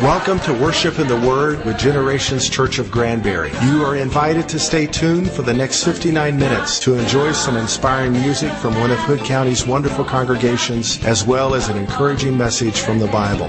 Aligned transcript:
Welcome 0.00 0.40
to 0.40 0.54
Worship 0.54 0.98
in 0.98 1.08
the 1.08 1.20
Word 1.28 1.62
with 1.66 1.76
Generations 1.78 2.48
Church 2.48 2.78
of 2.78 2.90
Granbury. 2.90 3.50
You 3.64 3.84
are 3.84 3.96
invited 3.96 4.48
to 4.48 4.58
stay 4.58 4.86
tuned 4.86 5.30
for 5.30 5.42
the 5.42 5.52
next 5.52 5.84
59 5.84 6.38
minutes 6.38 6.78
to 6.80 6.94
enjoy 6.94 7.32
some 7.32 7.58
inspiring 7.58 8.12
music 8.12 8.50
from 8.54 8.74
one 8.80 8.90
of 8.90 8.98
Hood 9.00 9.20
County's 9.20 9.66
wonderful 9.66 10.06
congregations, 10.06 11.04
as 11.04 11.26
well 11.26 11.54
as 11.54 11.68
an 11.68 11.76
encouraging 11.76 12.38
message 12.38 12.80
from 12.80 12.98
the 12.98 13.08
Bible. 13.08 13.48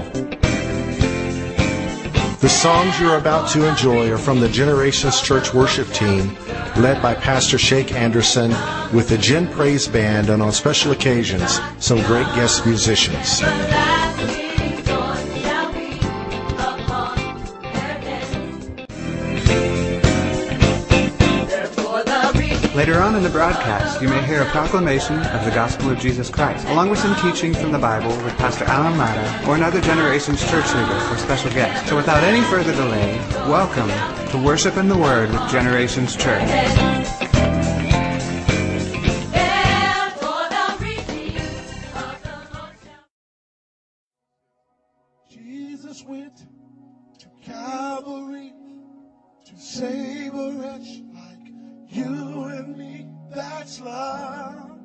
The 2.40 2.48
songs 2.48 3.00
you're 3.00 3.18
about 3.18 3.48
to 3.50 3.68
enjoy 3.68 4.10
are 4.12 4.18
from 4.18 4.40
the 4.40 4.48
Generations 4.48 5.20
Church 5.20 5.52
worship 5.52 5.88
team, 5.92 6.36
led 6.78 7.02
by 7.02 7.14
Pastor 7.14 7.58
Shake 7.58 7.92
Anderson, 7.92 8.50
with 8.94 9.08
the 9.08 9.18
Gen 9.18 9.48
Praise 9.48 9.88
Band, 9.88 10.30
and 10.30 10.42
on 10.42 10.52
special 10.52 10.92
occasions, 10.92 11.60
some 11.78 11.98
great 12.02 12.26
guest 12.34 12.66
musicians. 12.66 13.42
Later 22.88 23.02
on 23.02 23.16
in 23.16 23.22
the 23.22 23.28
broadcast, 23.28 24.00
you 24.00 24.08
may 24.08 24.24
hear 24.24 24.40
a 24.40 24.46
proclamation 24.46 25.18
of 25.18 25.44
the 25.44 25.50
gospel 25.50 25.90
of 25.90 25.98
Jesus 25.98 26.30
Christ, 26.30 26.66
along 26.68 26.88
with 26.88 26.98
some 26.98 27.14
teaching 27.16 27.52
from 27.52 27.70
the 27.70 27.78
Bible 27.78 28.08
with 28.24 28.34
Pastor 28.38 28.64
Alan 28.64 28.96
Mata 28.96 29.46
or 29.46 29.56
another 29.56 29.78
Generations 29.82 30.40
Church 30.40 30.64
leader 30.74 30.94
or 30.94 31.18
special 31.18 31.50
guest. 31.50 31.86
So 31.86 31.96
without 31.96 32.24
any 32.24 32.40
further 32.44 32.72
delay, 32.72 33.18
welcome 33.46 33.90
to 34.30 34.42
Worship 34.42 34.78
in 34.78 34.88
the 34.88 34.96
Word 34.96 35.30
with 35.30 35.50
Generations 35.50 36.16
Church. 36.16 36.48
Jesus 45.28 46.02
went 46.04 46.38
to 47.18 47.26
Calvary 47.44 48.54
to 49.44 49.60
save 49.60 50.32
a 50.32 50.52
wretch 50.52 51.02
you 51.88 52.44
and 52.44 52.76
me. 52.76 53.06
That's 53.34 53.80
love. 53.80 54.78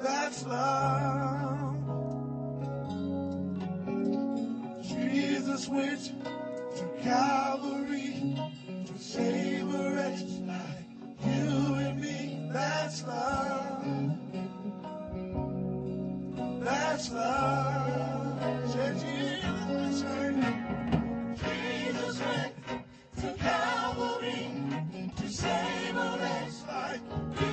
That's 0.00 0.44
love. 0.46 1.76
Jesus 4.82 5.68
went 5.68 6.12
to 6.76 6.84
Calvary 7.02 8.36
to 8.86 8.98
save 8.98 9.74
a 9.74 9.92
wretch 9.94 10.22
like 10.46 10.88
you 11.24 11.74
and 11.74 12.00
me. 12.00 12.48
That's 12.52 13.04
love. 13.04 13.84
That's 16.64 17.12
love. 17.12 18.70
Say 18.70 18.92
Jesus, 18.92 20.04
Jesus 21.40 22.20
went 22.20 22.54
to 23.20 23.32
Calvary 23.42 23.87
save 25.38 25.96
a 25.96 26.18
wretch 26.18 27.47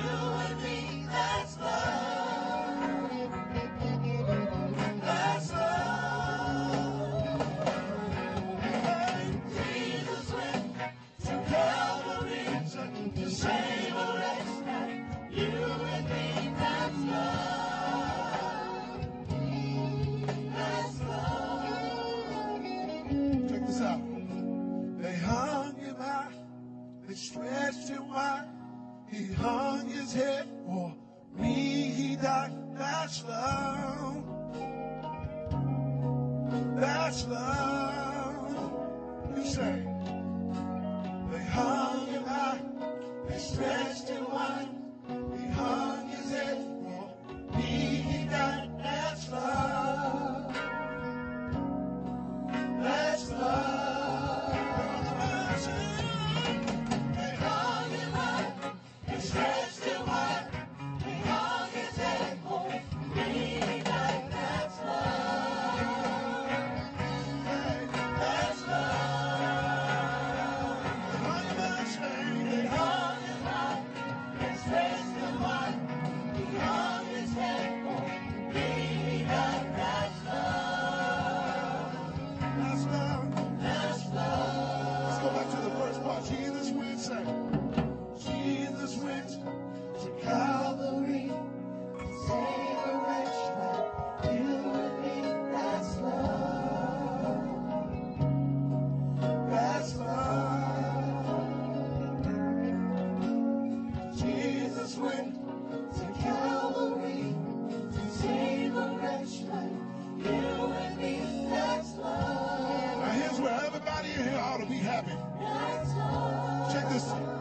Check 116.72 116.88
this 116.90 117.08
out. 117.10 117.36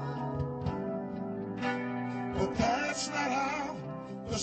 But 2.37 2.55
that's 2.55 3.07
not 3.09 3.31
how 3.31 3.75
the 4.29 4.37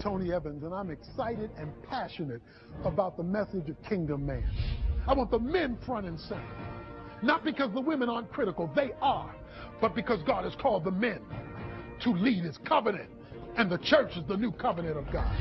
Tony 0.00 0.32
Evans, 0.32 0.62
and 0.62 0.72
I'm 0.74 0.90
excited 0.90 1.50
and 1.56 1.70
passionate 1.82 2.40
about 2.84 3.16
the 3.16 3.22
message 3.22 3.68
of 3.68 3.76
Kingdom 3.88 4.26
Man. 4.26 4.48
I 5.06 5.14
want 5.14 5.30
the 5.30 5.38
men 5.38 5.78
front 5.84 6.06
and 6.06 6.18
center. 6.20 6.42
Not 7.22 7.44
because 7.44 7.72
the 7.74 7.80
women 7.80 8.08
aren't 8.08 8.32
critical, 8.32 8.70
they 8.76 8.92
are, 9.00 9.34
but 9.80 9.94
because 9.94 10.20
God 10.24 10.44
has 10.44 10.54
called 10.60 10.84
the 10.84 10.90
men 10.90 11.20
to 12.02 12.10
lead 12.10 12.44
his 12.44 12.58
covenant, 12.58 13.10
and 13.56 13.70
the 13.70 13.78
church 13.78 14.16
is 14.16 14.22
the 14.28 14.36
new 14.36 14.52
covenant 14.52 14.96
of 14.96 15.12
God. 15.12 15.34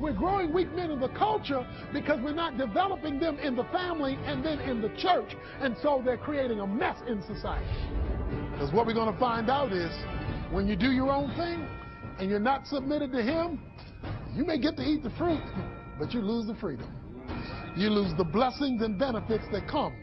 We're 0.00 0.12
growing 0.12 0.52
weak 0.52 0.70
men 0.72 0.90
in 0.90 1.00
the 1.00 1.08
culture 1.08 1.66
because 1.92 2.20
we're 2.22 2.34
not 2.34 2.58
developing 2.58 3.18
them 3.18 3.38
in 3.38 3.56
the 3.56 3.64
family 3.64 4.18
and 4.26 4.44
then 4.44 4.60
in 4.60 4.82
the 4.82 4.90
church, 4.98 5.34
and 5.60 5.74
so 5.82 6.02
they're 6.04 6.18
creating 6.18 6.60
a 6.60 6.66
mess 6.66 6.98
in 7.08 7.22
society. 7.22 7.64
Because 8.52 8.72
what 8.74 8.86
we're 8.86 8.94
going 8.94 9.12
to 9.12 9.18
find 9.18 9.48
out 9.48 9.72
is 9.72 9.90
when 10.50 10.66
you 10.68 10.76
do 10.76 10.90
your 10.90 11.10
own 11.10 11.34
thing 11.36 11.66
and 12.18 12.28
you're 12.28 12.38
not 12.38 12.66
submitted 12.66 13.10
to 13.12 13.22
Him, 13.22 13.58
you 14.36 14.44
may 14.44 14.58
get 14.58 14.76
to 14.76 14.82
eat 14.82 15.02
the 15.02 15.10
fruit, 15.10 15.42
but 15.98 16.12
you 16.12 16.20
lose 16.20 16.46
the 16.46 16.54
freedom. 16.56 16.88
You 17.74 17.88
lose 17.88 18.12
the 18.18 18.24
blessings 18.24 18.82
and 18.82 18.98
benefits 18.98 19.44
that 19.52 19.66
come 19.66 19.94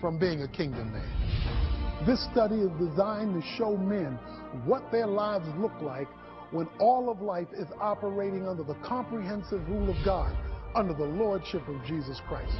from 0.00 0.18
being 0.18 0.42
a 0.42 0.48
kingdom 0.48 0.92
man. 0.92 2.06
This 2.06 2.22
study 2.30 2.56
is 2.56 2.70
designed 2.78 3.40
to 3.40 3.46
show 3.56 3.76
men 3.76 4.18
what 4.64 4.90
their 4.92 5.06
lives 5.06 5.46
look 5.58 5.72
like 5.80 6.08
when 6.50 6.68
all 6.78 7.10
of 7.10 7.20
life 7.20 7.48
is 7.52 7.66
operating 7.80 8.46
under 8.46 8.62
the 8.62 8.74
comprehensive 8.86 9.66
rule 9.68 9.88
of 9.88 9.96
God, 10.04 10.36
under 10.74 10.92
the 10.92 11.04
lordship 11.04 11.66
of 11.68 11.82
Jesus 11.86 12.20
Christ. 12.28 12.52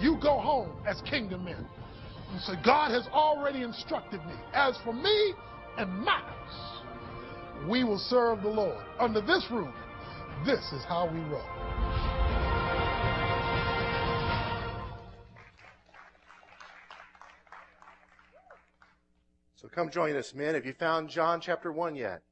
You 0.00 0.18
go 0.20 0.38
home 0.38 0.70
as 0.86 1.00
kingdom 1.02 1.44
men 1.44 1.66
and 2.30 2.40
say, 2.42 2.54
God 2.64 2.90
has 2.90 3.06
already 3.12 3.62
instructed 3.62 4.24
me. 4.26 4.34
As 4.52 4.76
for 4.84 4.92
me 4.92 5.34
and 5.78 5.90
my 6.04 6.20
house, 6.20 7.68
we 7.68 7.84
will 7.84 7.98
serve 7.98 8.42
the 8.42 8.48
Lord. 8.48 8.84
Under 8.98 9.20
this 9.20 9.44
roof, 9.50 9.72
this 10.44 10.72
is 10.72 10.84
how 10.84 11.06
we 11.06 11.20
roll. 11.20 11.42
So 19.56 19.68
come 19.68 19.90
join 19.90 20.14
us, 20.16 20.34
men. 20.34 20.54
Have 20.54 20.66
you 20.66 20.74
found 20.74 21.08
John 21.08 21.40
chapter 21.40 21.72
1 21.72 21.96
yet? 21.96 22.22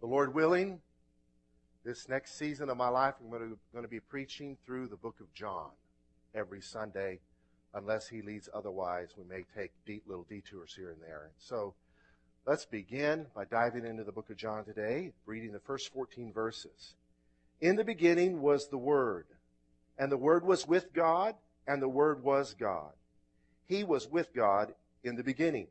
The 0.00 0.06
Lord 0.06 0.34
willing, 0.34 0.80
this 1.84 2.08
next 2.08 2.38
season 2.38 2.68
of 2.68 2.76
my 2.76 2.88
life, 2.88 3.14
I'm 3.20 3.30
going 3.30 3.56
to, 3.82 3.88
be 3.88 4.00
preaching 4.00 4.56
through 4.64 4.88
the 4.88 4.96
book 4.96 5.16
of 5.20 5.32
John 5.34 5.70
every 6.34 6.60
Sunday. 6.60 7.20
Unless 7.74 8.08
he 8.08 8.22
leads 8.22 8.48
otherwise, 8.54 9.14
we 9.18 9.24
may 9.24 9.44
take 9.56 9.72
deep 9.84 10.04
little 10.06 10.26
detours 10.28 10.74
here 10.76 10.90
and 10.90 11.02
there. 11.02 11.30
So 11.38 11.74
let's 12.46 12.66
begin 12.66 13.26
by 13.34 13.44
diving 13.44 13.86
into 13.86 14.04
the 14.04 14.12
book 14.12 14.28
of 14.28 14.36
John 14.36 14.64
today, 14.64 15.12
reading 15.24 15.52
the 15.52 15.60
first 15.60 15.92
14 15.92 16.32
verses. 16.32 16.94
In 17.60 17.76
the 17.76 17.84
beginning 17.84 18.42
was 18.42 18.68
the 18.68 18.78
Word, 18.78 19.26
and 19.98 20.12
the 20.12 20.18
Word 20.18 20.44
was 20.44 20.68
with 20.68 20.92
God, 20.92 21.34
and 21.66 21.80
the 21.80 21.88
Word 21.88 22.22
was 22.22 22.54
God. 22.54 22.92
He 23.66 23.82
was 23.82 24.08
with 24.08 24.34
God 24.34 24.74
in 25.02 25.16
the 25.16 25.22
beginning. 25.22 25.68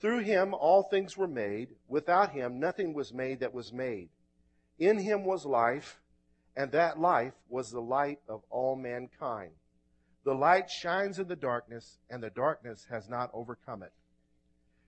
Through 0.00 0.20
him 0.20 0.52
all 0.52 0.82
things 0.82 1.16
were 1.16 1.28
made. 1.28 1.68
Without 1.88 2.30
him 2.30 2.58
nothing 2.58 2.92
was 2.92 3.12
made 3.12 3.40
that 3.40 3.54
was 3.54 3.72
made. 3.72 4.08
In 4.80 4.98
him 4.98 5.24
was 5.24 5.46
life, 5.46 6.00
and 6.56 6.72
that 6.72 6.98
life 6.98 7.34
was 7.48 7.70
the 7.70 7.80
light 7.80 8.18
of 8.28 8.42
all 8.50 8.74
mankind. 8.74 9.52
The 10.24 10.34
light 10.34 10.68
shines 10.70 11.20
in 11.20 11.28
the 11.28 11.36
darkness, 11.36 11.98
and 12.10 12.20
the 12.20 12.30
darkness 12.30 12.86
has 12.90 13.08
not 13.08 13.30
overcome 13.32 13.84
it. 13.84 13.92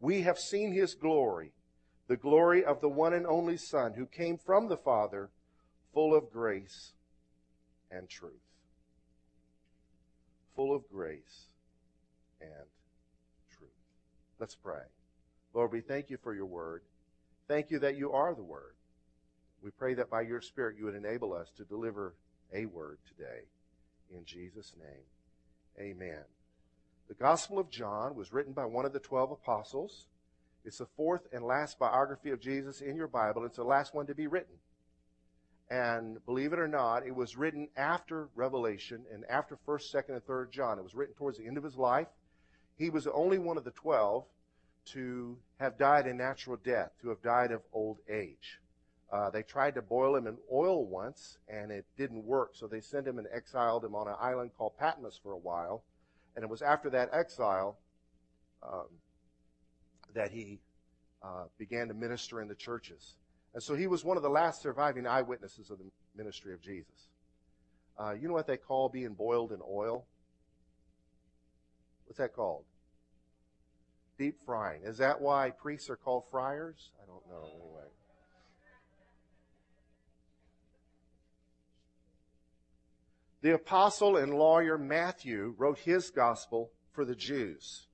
We 0.00 0.22
have 0.22 0.38
seen 0.38 0.72
his 0.72 0.94
glory, 0.94 1.52
the 2.08 2.16
glory 2.16 2.64
of 2.64 2.80
the 2.80 2.88
one 2.88 3.12
and 3.12 3.26
only 3.26 3.58
Son 3.58 3.92
who 3.94 4.06
came 4.06 4.38
from 4.38 4.68
the 4.68 4.78
Father, 4.78 5.30
full 5.92 6.14
of 6.14 6.32
grace 6.32 6.92
and 7.90 8.08
truth. 8.08 8.32
Full 10.56 10.74
of 10.74 10.88
grace 10.90 11.48
and 12.40 12.66
truth. 13.56 13.70
Let's 14.38 14.54
pray. 14.54 14.82
Lord, 15.52 15.72
we 15.72 15.80
thank 15.80 16.10
you 16.10 16.16
for 16.22 16.34
your 16.34 16.46
word. 16.46 16.82
Thank 17.46 17.70
you 17.70 17.78
that 17.80 17.96
you 17.96 18.12
are 18.12 18.34
the 18.34 18.42
word. 18.42 18.74
We 19.62 19.70
pray 19.70 19.94
that 19.94 20.08
by 20.08 20.22
your 20.22 20.40
Spirit 20.40 20.76
you 20.78 20.86
would 20.86 20.94
enable 20.94 21.34
us 21.34 21.50
to 21.56 21.64
deliver 21.64 22.14
a 22.54 22.64
word 22.66 22.98
today. 23.06 23.42
In 24.16 24.24
Jesus' 24.24 24.72
name, 24.78 25.04
amen. 25.78 26.24
The 27.10 27.16
Gospel 27.16 27.58
of 27.58 27.68
John 27.68 28.14
was 28.14 28.32
written 28.32 28.52
by 28.52 28.64
one 28.66 28.84
of 28.84 28.92
the 28.92 29.00
twelve 29.00 29.32
apostles. 29.32 30.06
It's 30.64 30.78
the 30.78 30.86
fourth 30.96 31.26
and 31.32 31.42
last 31.42 31.76
biography 31.76 32.30
of 32.30 32.40
Jesus 32.40 32.82
in 32.82 32.94
your 32.94 33.08
Bible. 33.08 33.44
It's 33.44 33.56
the 33.56 33.64
last 33.64 33.96
one 33.96 34.06
to 34.06 34.14
be 34.14 34.28
written. 34.28 34.54
And 35.68 36.24
believe 36.24 36.52
it 36.52 36.60
or 36.60 36.68
not, 36.68 37.04
it 37.04 37.16
was 37.16 37.36
written 37.36 37.68
after 37.76 38.28
Revelation 38.36 39.06
and 39.12 39.24
after 39.28 39.58
1st, 39.66 39.92
2nd, 39.92 40.08
and 40.10 40.24
3rd 40.24 40.50
John. 40.52 40.78
It 40.78 40.84
was 40.84 40.94
written 40.94 41.16
towards 41.16 41.38
the 41.38 41.48
end 41.48 41.58
of 41.58 41.64
his 41.64 41.76
life. 41.76 42.06
He 42.78 42.90
was 42.90 43.02
the 43.02 43.12
only 43.12 43.38
one 43.38 43.56
of 43.56 43.64
the 43.64 43.72
twelve 43.72 44.24
to 44.92 45.36
have 45.58 45.76
died 45.76 46.06
a 46.06 46.14
natural 46.14 46.58
death, 46.58 46.92
to 47.02 47.08
have 47.08 47.22
died 47.22 47.50
of 47.50 47.62
old 47.72 47.98
age. 48.08 48.60
Uh, 49.12 49.30
they 49.30 49.42
tried 49.42 49.74
to 49.74 49.82
boil 49.82 50.14
him 50.14 50.28
in 50.28 50.36
oil 50.52 50.86
once, 50.86 51.38
and 51.48 51.72
it 51.72 51.86
didn't 51.96 52.24
work, 52.24 52.50
so 52.54 52.68
they 52.68 52.80
sent 52.80 53.08
him 53.08 53.18
and 53.18 53.26
exiled 53.34 53.84
him 53.84 53.96
on 53.96 54.06
an 54.06 54.14
island 54.20 54.52
called 54.56 54.78
Patmos 54.78 55.18
for 55.20 55.32
a 55.32 55.38
while. 55.38 55.82
And 56.36 56.44
it 56.44 56.50
was 56.50 56.62
after 56.62 56.90
that 56.90 57.10
exile 57.12 57.78
um, 58.62 58.86
that 60.14 60.30
he 60.30 60.60
uh, 61.22 61.44
began 61.58 61.88
to 61.88 61.94
minister 61.94 62.40
in 62.40 62.48
the 62.48 62.54
churches. 62.54 63.14
And 63.54 63.62
so 63.62 63.74
he 63.74 63.86
was 63.86 64.04
one 64.04 64.16
of 64.16 64.22
the 64.22 64.30
last 64.30 64.62
surviving 64.62 65.06
eyewitnesses 65.06 65.70
of 65.70 65.78
the 65.78 65.90
ministry 66.16 66.54
of 66.54 66.60
Jesus. 66.62 67.08
Uh, 67.98 68.12
you 68.12 68.28
know 68.28 68.34
what 68.34 68.46
they 68.46 68.56
call 68.56 68.88
being 68.88 69.14
boiled 69.14 69.52
in 69.52 69.60
oil? 69.68 70.06
What's 72.06 72.18
that 72.18 72.34
called? 72.34 72.64
Deep 74.18 74.36
frying. 74.44 74.82
Is 74.84 74.98
that 74.98 75.20
why 75.20 75.50
priests 75.50 75.90
are 75.90 75.96
called 75.96 76.24
friars? 76.30 76.90
I 77.02 77.06
don't 77.06 77.26
know, 77.28 77.48
anyway. 77.48 77.88
The 83.42 83.54
apostle 83.54 84.18
and 84.18 84.34
lawyer 84.34 84.76
Matthew 84.76 85.54
wrote 85.56 85.78
his 85.78 86.10
gospel 86.10 86.72
for 86.92 87.06
the 87.06 87.14
Jews, 87.14 87.86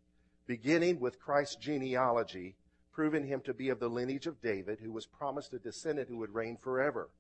beginning 0.45 0.99
with 0.99 1.21
Christ's 1.21 1.55
genealogy, 1.55 2.57
proving 2.93 3.29
him 3.29 3.41
to 3.43 3.55
be 3.55 3.69
of 3.69 3.79
the 3.79 3.88
lineage 3.88 4.26
of 4.26 4.43
David, 4.43 4.81
who 4.81 4.91
was 4.91 5.07
promised 5.07 5.53
a 5.53 5.61
descendant 5.61 6.09
who 6.09 6.17
would 6.17 6.35
reign 6.35 6.57
forever. 6.57 7.11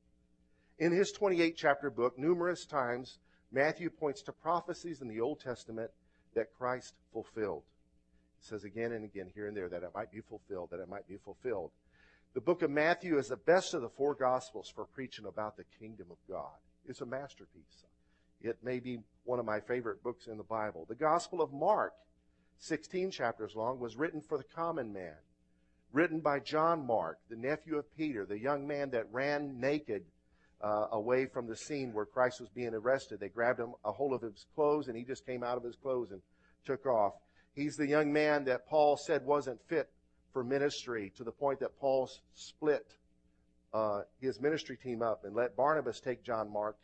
In 0.76 0.90
his 0.90 1.12
28 1.12 1.56
chapter 1.56 1.88
book, 1.88 2.18
numerous 2.18 2.66
times, 2.66 3.18
Matthew 3.52 3.90
points 3.90 4.22
to 4.22 4.32
prophecies 4.32 5.02
in 5.02 5.08
the 5.08 5.20
Old 5.20 5.38
Testament 5.38 5.92
that 6.34 6.52
Christ 6.52 6.94
fulfilled. 7.12 7.62
It 8.40 8.44
says 8.44 8.64
again 8.64 8.90
and 8.90 9.04
again 9.04 9.30
here 9.32 9.46
and 9.46 9.56
there 9.56 9.68
that 9.68 9.84
it 9.84 9.94
might 9.94 10.10
be 10.10 10.20
fulfilled, 10.20 10.70
that 10.72 10.80
it 10.80 10.88
might 10.88 11.06
be 11.06 11.16
fulfilled. 11.16 11.70
The 12.34 12.40
book 12.40 12.62
of 12.62 12.70
Matthew 12.72 13.18
is 13.18 13.28
the 13.28 13.36
best 13.36 13.72
of 13.72 13.82
the 13.82 13.88
four 13.88 14.16
gospels 14.16 14.68
for 14.68 14.84
preaching 14.84 15.26
about 15.26 15.56
the 15.56 15.64
kingdom 15.78 16.08
of 16.10 16.18
God. 16.28 16.58
It's 16.86 17.00
a 17.00 17.06
masterpiece. 17.06 17.84
It 18.40 18.58
may 18.62 18.78
be 18.78 19.00
one 19.24 19.38
of 19.38 19.44
my 19.44 19.60
favorite 19.60 20.02
books 20.02 20.26
in 20.26 20.36
the 20.36 20.44
Bible. 20.44 20.84
The 20.88 20.94
Gospel 20.94 21.42
of 21.42 21.52
Mark, 21.52 21.94
16 22.58 23.10
chapters 23.10 23.56
long, 23.56 23.78
was 23.80 23.96
written 23.96 24.20
for 24.20 24.38
the 24.38 24.44
common 24.44 24.92
man. 24.92 25.16
written 25.92 26.20
by 26.20 26.38
John 26.40 26.86
Mark, 26.86 27.18
the 27.30 27.36
nephew 27.36 27.78
of 27.78 27.96
Peter, 27.96 28.26
the 28.26 28.38
young 28.38 28.66
man 28.66 28.90
that 28.90 29.10
ran 29.12 29.58
naked 29.58 30.04
uh, 30.60 30.88
away 30.92 31.26
from 31.26 31.46
the 31.46 31.56
scene 31.56 31.92
where 31.92 32.04
Christ 32.04 32.40
was 32.40 32.50
being 32.50 32.74
arrested. 32.74 33.20
They 33.20 33.28
grabbed 33.28 33.60
him 33.60 33.74
a 33.84 33.92
hold 33.92 34.12
of 34.12 34.20
his 34.20 34.46
clothes, 34.54 34.88
and 34.88 34.96
he 34.96 35.04
just 35.04 35.24
came 35.24 35.42
out 35.42 35.56
of 35.56 35.64
his 35.64 35.76
clothes 35.76 36.10
and 36.10 36.20
took 36.66 36.86
off. 36.86 37.14
He's 37.54 37.76
the 37.76 37.86
young 37.86 38.12
man 38.12 38.44
that 38.44 38.66
Paul 38.68 38.96
said 38.96 39.24
wasn't 39.24 39.60
fit 39.68 39.88
for 40.32 40.44
ministry 40.44 41.12
to 41.16 41.24
the 41.24 41.32
point 41.32 41.60
that 41.60 41.78
Paul 41.78 42.10
split 42.34 42.86
uh, 43.72 44.02
his 44.20 44.40
ministry 44.40 44.76
team 44.76 45.02
up 45.02 45.24
and 45.24 45.34
let 45.34 45.56
Barnabas 45.56 46.00
take 46.00 46.22
John 46.22 46.50
Mark 46.50 46.76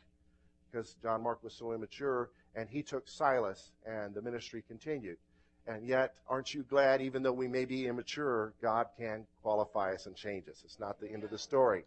because 0.73 0.97
John 1.03 1.23
Mark 1.23 1.43
was 1.45 1.53
so 1.53 1.73
immature, 1.73 2.31
and 2.55 2.69
he 2.69 2.83
took 2.83 3.07
Silas, 3.09 3.73
and 3.87 4.15
the 4.15 4.23
ministry 4.23 4.63
continued. 4.67 5.19
And 5.67 5.87
yet, 5.87 6.15
aren't 6.29 6.55
you 6.55 6.65
glad, 6.65 7.01
even 7.01 7.23
though 7.23 7.33
we 7.33 7.47
may 7.47 7.65
be 7.65 7.87
immature, 7.87 8.55
God 8.61 8.87
can 8.99 9.27
qualify 9.43 9.93
us 9.93 10.07
and 10.07 10.17
change 10.17 10.49
us? 10.49 10.63
It's 10.65 10.81
not 10.81 11.01
the 11.01 11.11
end 11.11 11.25
of 11.25 11.31
the 11.31 11.39
story. 11.39 11.85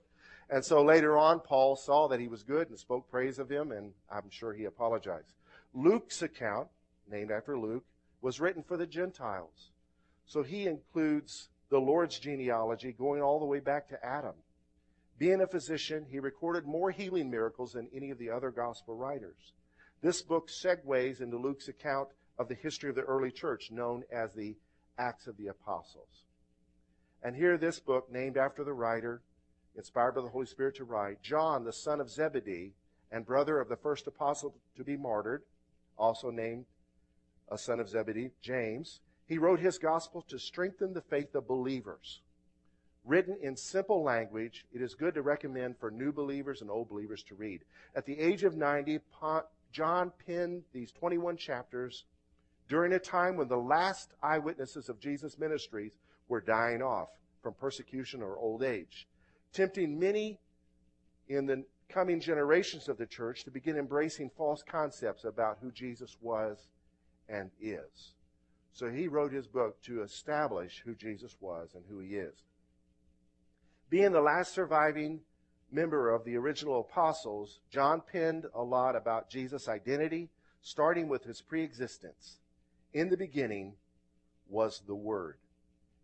And 0.49 0.63
so 0.63 0.83
later 0.83 1.17
on, 1.17 1.39
Paul 1.39 1.75
saw 1.75 2.07
that 2.07 2.19
he 2.19 2.27
was 2.27 2.43
good 2.43 2.69
and 2.69 2.77
spoke 2.77 3.09
praise 3.09 3.39
of 3.39 3.49
him, 3.49 3.71
and 3.71 3.91
I'm 4.09 4.29
sure 4.29 4.53
he 4.53 4.65
apologized. 4.65 5.33
Luke's 5.73 6.21
account, 6.21 6.67
named 7.11 7.31
after 7.31 7.57
Luke, 7.57 7.83
was 8.21 8.39
written 8.39 8.63
for 8.63 8.77
the 8.77 8.85
Gentiles. 8.85 9.71
So 10.25 10.41
he 10.41 10.67
includes 10.67 11.49
the 11.69 11.79
Lord's 11.79 12.17
genealogy 12.17 12.93
going 12.93 13.21
all 13.21 13.39
the 13.39 13.45
way 13.45 13.59
back 13.59 13.89
to 13.89 14.05
Adam. 14.05 14.35
Being 15.17 15.41
a 15.41 15.47
physician, 15.47 16.05
he 16.09 16.19
recorded 16.19 16.65
more 16.65 16.91
healing 16.91 17.29
miracles 17.29 17.73
than 17.73 17.89
any 17.93 18.11
of 18.11 18.17
the 18.17 18.29
other 18.29 18.51
gospel 18.51 18.95
writers. 18.95 19.53
This 20.01 20.21
book 20.21 20.49
segues 20.49 21.21
into 21.21 21.37
Luke's 21.37 21.69
account 21.69 22.09
of 22.37 22.49
the 22.49 22.55
history 22.55 22.89
of 22.89 22.95
the 22.95 23.03
early 23.03 23.31
church, 23.31 23.71
known 23.71 24.03
as 24.11 24.33
the 24.33 24.55
Acts 24.97 25.27
of 25.27 25.37
the 25.37 25.47
Apostles. 25.47 26.25
And 27.23 27.35
here, 27.35 27.57
this 27.57 27.79
book, 27.79 28.11
named 28.11 28.37
after 28.37 28.63
the 28.63 28.73
writer, 28.73 29.21
inspired 29.75 30.15
by 30.15 30.21
the 30.21 30.29
Holy 30.29 30.45
Spirit 30.45 30.75
to 30.75 30.83
write, 30.83 31.21
John, 31.21 31.63
the 31.63 31.73
son 31.73 32.01
of 32.01 32.09
Zebedee, 32.09 32.73
and 33.11 33.25
brother 33.25 33.59
of 33.59 33.69
the 33.69 33.77
first 33.77 34.07
apostle 34.07 34.53
to 34.75 34.83
be 34.83 34.97
martyred, 34.97 35.43
also 35.97 36.29
named 36.29 36.65
a 37.49 37.57
son 37.57 37.79
of 37.79 37.87
Zebedee, 37.89 38.31
James, 38.41 38.99
he 39.27 39.37
wrote 39.37 39.59
his 39.59 39.77
gospel 39.77 40.23
to 40.27 40.37
strengthen 40.37 40.93
the 40.93 41.01
faith 41.01 41.33
of 41.35 41.47
believers. 41.47 42.21
Written 43.05 43.37
in 43.41 43.55
simple 43.55 44.03
language, 44.03 44.65
it 44.73 44.81
is 44.81 44.95
good 44.95 45.13
to 45.13 45.21
recommend 45.21 45.77
for 45.77 45.91
new 45.91 46.11
believers 46.11 46.61
and 46.61 46.71
old 46.71 46.89
believers 46.89 47.23
to 47.23 47.35
read. 47.35 47.61
At 47.95 48.05
the 48.05 48.19
age 48.19 48.43
of 48.43 48.57
90, 48.57 48.99
John 49.71 50.11
penned 50.25 50.63
these 50.73 50.91
21 50.91 51.37
chapters 51.37 52.05
during 52.67 52.93
a 52.93 52.99
time 52.99 53.37
when 53.37 53.47
the 53.47 53.57
last 53.57 54.13
eyewitnesses 54.23 54.89
of 54.89 54.99
Jesus' 54.99 55.37
ministries 55.37 55.99
were 56.27 56.41
dying 56.41 56.81
off 56.81 57.09
from 57.43 57.53
persecution 57.53 58.23
or 58.23 58.37
old 58.37 58.63
age, 58.63 59.07
tempting 59.53 59.99
many 59.99 60.39
in 61.27 61.45
the 61.45 61.63
coming 61.89 62.19
generations 62.19 62.89
of 62.89 62.97
the 62.97 63.05
church 63.05 63.43
to 63.43 63.51
begin 63.51 63.77
embracing 63.77 64.31
false 64.35 64.63
concepts 64.63 65.25
about 65.25 65.59
who 65.61 65.71
Jesus 65.71 66.17
was 66.21 66.67
and 67.29 67.51
is. 67.61 68.13
So 68.73 68.89
he 68.89 69.07
wrote 69.07 69.31
his 69.31 69.45
book 69.45 69.79
to 69.83 70.01
establish 70.01 70.81
who 70.83 70.95
Jesus 70.95 71.37
was 71.39 71.75
and 71.75 71.83
who 71.87 71.99
he 71.99 72.15
is. 72.15 72.33
Being 73.89 74.11
the 74.11 74.21
last 74.21 74.53
surviving 74.53 75.21
member 75.71 76.09
of 76.09 76.25
the 76.25 76.35
original 76.37 76.79
apostles, 76.79 77.59
John 77.69 78.01
penned 78.01 78.45
a 78.53 78.63
lot 78.63 78.95
about 78.95 79.29
Jesus' 79.29 79.67
identity, 79.67 80.29
starting 80.61 81.07
with 81.07 81.23
his 81.23 81.41
preexistence. 81.41 82.37
In 82.93 83.09
the 83.09 83.17
beginning 83.17 83.73
was 84.49 84.81
the 84.87 84.95
Word. 84.95 85.37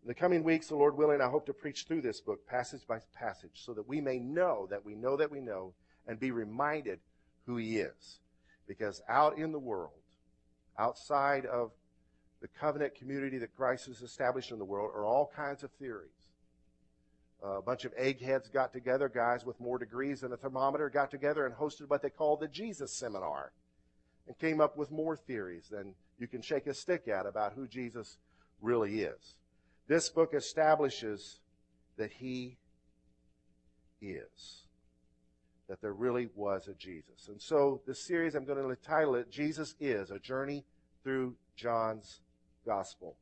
In 0.03 0.07
the 0.07 0.13
coming 0.13 0.43
weeks, 0.43 0.67
the 0.67 0.75
Lord 0.75 0.97
willing, 0.97 1.21
I 1.21 1.29
hope 1.29 1.45
to 1.47 1.53
preach 1.53 1.85
through 1.85 2.01
this 2.01 2.21
book 2.21 2.45
passage 2.47 2.85
by 2.87 2.99
passage 3.15 3.61
so 3.65 3.73
that 3.73 3.87
we 3.87 4.01
may 4.01 4.19
know 4.19 4.67
that 4.69 4.85
we 4.85 4.95
know 4.95 5.17
that 5.17 5.31
we 5.31 5.39
know 5.39 5.73
and 6.07 6.19
be 6.19 6.31
reminded 6.31 6.99
who 7.45 7.57
He 7.57 7.77
is. 7.77 8.19
Because 8.67 9.01
out 9.09 9.37
in 9.37 9.51
the 9.51 9.59
world, 9.59 9.91
outside 10.77 11.45
of 11.45 11.71
the 12.41 12.47
covenant 12.47 12.95
community 12.95 13.37
that 13.39 13.55
Christ 13.55 13.87
has 13.87 14.01
established 14.01 14.51
in 14.51 14.59
the 14.59 14.65
world, 14.65 14.91
are 14.95 15.05
all 15.05 15.31
kinds 15.35 15.63
of 15.63 15.71
theories. 15.71 16.09
A 17.43 17.61
bunch 17.61 17.85
of 17.85 17.93
eggheads 17.97 18.49
got 18.49 18.71
together, 18.71 19.09
guys 19.09 19.45
with 19.45 19.59
more 19.59 19.79
degrees 19.79 20.21
than 20.21 20.31
a 20.31 20.37
thermometer 20.37 20.89
got 20.89 21.09
together 21.09 21.45
and 21.45 21.55
hosted 21.55 21.89
what 21.89 22.01
they 22.03 22.09
called 22.09 22.39
the 22.39 22.47
Jesus 22.47 22.93
Seminar 22.93 23.51
and 24.27 24.37
came 24.37 24.61
up 24.61 24.77
with 24.77 24.91
more 24.91 25.15
theories 25.15 25.67
than 25.69 25.95
you 26.19 26.27
can 26.27 26.41
shake 26.41 26.67
a 26.67 26.73
stick 26.73 27.07
at 27.07 27.25
about 27.25 27.53
who 27.53 27.67
Jesus 27.67 28.17
really 28.61 29.01
is. 29.01 29.35
This 29.87 30.09
book 30.09 30.33
establishes 30.35 31.39
that 31.97 32.11
he 32.11 32.57
is. 34.01 34.65
That 35.67 35.81
there 35.81 35.93
really 35.93 36.29
was 36.35 36.67
a 36.67 36.73
Jesus. 36.73 37.27
And 37.27 37.41
so 37.41 37.81
this 37.87 38.05
series, 38.05 38.35
I'm 38.35 38.45
going 38.45 38.63
to 38.63 38.75
title 38.83 39.15
it 39.15 39.31
Jesus 39.31 39.75
is, 39.79 40.11
a 40.11 40.19
journey 40.19 40.63
through 41.03 41.35
John's 41.55 42.19
gospel. 42.65 43.15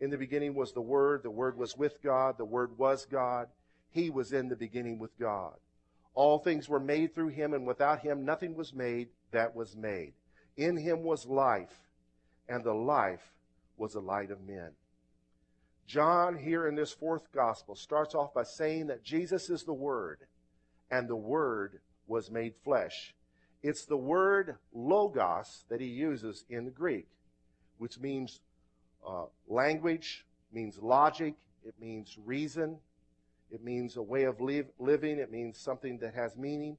In 0.00 0.10
the 0.10 0.18
beginning 0.18 0.54
was 0.54 0.72
the 0.72 0.80
Word. 0.80 1.22
The 1.22 1.30
Word 1.30 1.56
was 1.56 1.76
with 1.76 2.02
God. 2.02 2.38
The 2.38 2.44
Word 2.44 2.78
was 2.78 3.06
God. 3.06 3.48
He 3.90 4.10
was 4.10 4.32
in 4.32 4.48
the 4.48 4.56
beginning 4.56 4.98
with 4.98 5.18
God. 5.18 5.54
All 6.14 6.38
things 6.38 6.68
were 6.68 6.80
made 6.80 7.14
through 7.14 7.28
him, 7.28 7.54
and 7.54 7.66
without 7.66 8.00
him 8.00 8.24
nothing 8.24 8.54
was 8.54 8.72
made 8.72 9.08
that 9.30 9.54
was 9.54 9.76
made. 9.76 10.12
In 10.56 10.76
him 10.76 11.02
was 11.02 11.26
life, 11.26 11.88
and 12.48 12.64
the 12.64 12.74
life 12.74 13.32
was 13.76 13.92
the 13.92 14.00
light 14.00 14.30
of 14.30 14.46
men. 14.46 14.70
John, 15.86 16.36
here 16.36 16.66
in 16.66 16.74
this 16.74 16.92
fourth 16.92 17.32
gospel, 17.32 17.74
starts 17.74 18.14
off 18.14 18.34
by 18.34 18.44
saying 18.44 18.88
that 18.88 19.02
Jesus 19.02 19.50
is 19.50 19.64
the 19.64 19.72
Word, 19.72 20.18
and 20.90 21.08
the 21.08 21.16
Word 21.16 21.80
was 22.06 22.30
made 22.30 22.54
flesh. 22.64 23.14
It's 23.62 23.84
the 23.84 23.96
word 23.96 24.56
logos 24.72 25.64
that 25.68 25.80
he 25.80 25.86
uses 25.86 26.44
in 26.48 26.64
the 26.64 26.70
Greek, 26.70 27.06
which 27.78 27.98
means 27.98 28.40
uh, 29.06 29.24
language, 29.48 30.24
means 30.52 30.78
logic, 30.78 31.34
it 31.64 31.74
means 31.80 32.16
reason, 32.24 32.78
it 33.50 33.62
means 33.62 33.96
a 33.96 34.02
way 34.02 34.24
of 34.24 34.40
living, 34.40 35.18
it 35.18 35.30
means 35.30 35.58
something 35.58 35.98
that 35.98 36.14
has 36.14 36.36
meaning. 36.36 36.76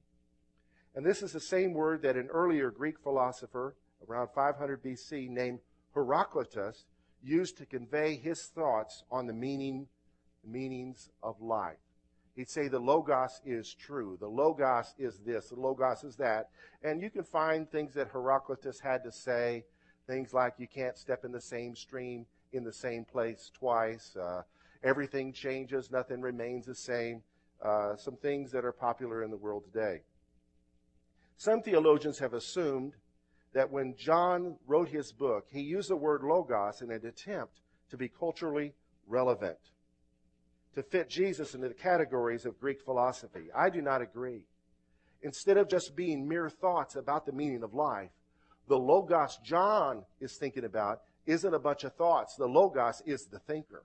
And 0.94 1.04
this 1.04 1.22
is 1.22 1.32
the 1.32 1.40
same 1.40 1.72
word 1.72 2.02
that 2.02 2.16
an 2.16 2.28
earlier 2.28 2.70
Greek 2.70 2.98
philosopher 2.98 3.74
around 4.08 4.28
500 4.34 4.82
BC 4.82 5.28
named 5.30 5.60
Heraclitus 5.94 6.84
used 7.22 7.56
to 7.58 7.66
convey 7.66 8.16
his 8.16 8.42
thoughts 8.46 9.04
on 9.10 9.26
the 9.26 9.32
meaning, 9.32 9.86
meanings 10.44 11.10
of 11.22 11.40
life. 11.40 11.78
He'd 12.34 12.48
say 12.48 12.68
the 12.68 12.78
Logos 12.78 13.40
is 13.44 13.74
true. 13.74 14.16
The 14.18 14.28
Logos 14.28 14.94
is 14.98 15.18
this. 15.18 15.50
The 15.50 15.60
Logos 15.60 16.02
is 16.02 16.16
that. 16.16 16.48
And 16.82 17.02
you 17.02 17.10
can 17.10 17.24
find 17.24 17.70
things 17.70 17.94
that 17.94 18.08
Heraclitus 18.08 18.80
had 18.80 19.04
to 19.04 19.12
say, 19.12 19.64
things 20.06 20.32
like 20.32 20.54
you 20.58 20.66
can't 20.66 20.96
step 20.96 21.24
in 21.24 21.32
the 21.32 21.40
same 21.40 21.74
stream 21.74 22.26
in 22.52 22.64
the 22.64 22.72
same 22.72 23.04
place 23.04 23.50
twice. 23.54 24.16
Uh, 24.16 24.42
everything 24.84 25.32
changes. 25.32 25.90
Nothing 25.90 26.20
remains 26.20 26.66
the 26.66 26.74
same. 26.74 27.22
Uh, 27.62 27.96
some 27.96 28.16
things 28.16 28.50
that 28.52 28.64
are 28.64 28.72
popular 28.72 29.22
in 29.22 29.30
the 29.30 29.36
world 29.36 29.64
today. 29.64 30.02
Some 31.36 31.62
theologians 31.62 32.18
have 32.18 32.34
assumed 32.34 32.94
that 33.52 33.70
when 33.70 33.94
John 33.96 34.56
wrote 34.66 34.88
his 34.88 35.12
book, 35.12 35.46
he 35.50 35.60
used 35.60 35.90
the 35.90 35.96
word 35.96 36.22
logos 36.22 36.82
in 36.82 36.90
an 36.90 37.06
attempt 37.06 37.60
to 37.90 37.96
be 37.96 38.08
culturally 38.08 38.74
relevant 39.06 39.58
to 40.74 40.82
fit 40.82 41.08
Jesus 41.08 41.54
into 41.54 41.68
the 41.68 41.74
categories 41.74 42.46
of 42.46 42.58
Greek 42.58 42.80
philosophy. 42.80 43.48
I 43.54 43.68
do 43.70 43.82
not 43.82 44.00
agree. 44.00 44.46
Instead 45.22 45.56
of 45.56 45.68
just 45.68 45.94
being 45.94 46.26
mere 46.26 46.48
thoughts 46.48 46.96
about 46.96 47.26
the 47.26 47.32
meaning 47.32 47.62
of 47.62 47.74
life, 47.74 48.10
the 48.72 48.78
Logos 48.78 49.38
John 49.44 50.02
is 50.18 50.38
thinking 50.38 50.64
about 50.64 51.02
isn't 51.26 51.52
a 51.52 51.58
bunch 51.58 51.84
of 51.84 51.92
thoughts. 51.92 52.36
The 52.36 52.46
Logos 52.46 53.02
is 53.04 53.26
the 53.26 53.38
thinker. 53.38 53.82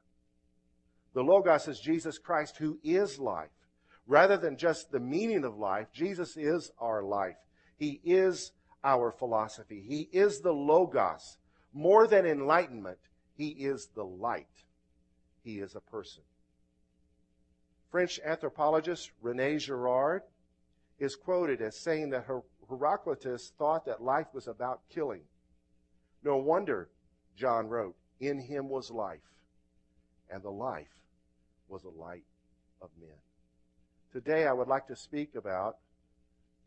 The 1.14 1.24
Logos 1.24 1.68
is 1.68 1.78
Jesus 1.78 2.18
Christ 2.18 2.56
who 2.56 2.78
is 2.86 3.20
life. 3.20 3.50
Rather 4.08 4.38
than 4.38 4.56
just 4.56 4.90
the 4.90 5.02
meaning 5.02 5.44
of 5.44 5.58
life, 5.58 5.88
Jesus 5.92 6.38
is 6.38 6.72
our 6.80 7.04
life. 7.04 7.36
He 7.78 8.00
is 8.06 8.54
our 8.82 9.12
philosophy. 9.12 9.84
He 9.86 10.08
is 10.18 10.40
the 10.40 10.54
Logos. 10.54 11.38
More 11.74 12.08
than 12.08 12.26
enlightenment, 12.26 13.00
He 13.36 13.50
is 13.50 13.90
the 13.94 14.06
light. 14.06 14.64
He 15.44 15.60
is 15.60 15.76
a 15.76 15.82
person. 15.82 16.24
French 17.92 18.22
anthropologist 18.24 19.12
Rene 19.22 19.58
Girard 19.58 20.22
is 20.98 21.18
quoted 21.18 21.62
as 21.62 21.78
saying 21.78 22.12
that 22.12 22.24
Her- 22.24 22.44
Heraclitus 22.70 23.54
thought 23.58 23.86
that 23.86 24.04
life 24.04 24.28
was 24.34 24.48
about 24.48 24.82
killing. 24.94 25.22
No 26.24 26.38
wonder, 26.38 26.90
John 27.36 27.68
wrote, 27.68 27.96
in 28.20 28.40
him 28.40 28.70
was 28.70 28.92
life, 28.92 29.20
and 30.30 30.42
the 30.42 30.52
life 30.52 30.88
was 31.70 31.84
the 31.84 31.90
light 31.90 32.24
of 32.82 32.90
men. 33.00 33.10
Today 34.12 34.48
I 34.48 34.54
would 34.54 34.68
like 34.68 34.88
to 34.88 34.96
speak 34.96 35.36
about 35.36 35.78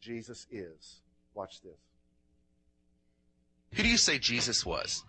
Jesus 0.00 0.46
is. 0.50 1.00
Watch 1.34 1.60
this. 1.62 1.72
Who 3.74 3.82
do 3.82 3.88
you 3.88 3.96
say 3.96 4.18
Jesus 4.18 4.64
was? 4.64 5.04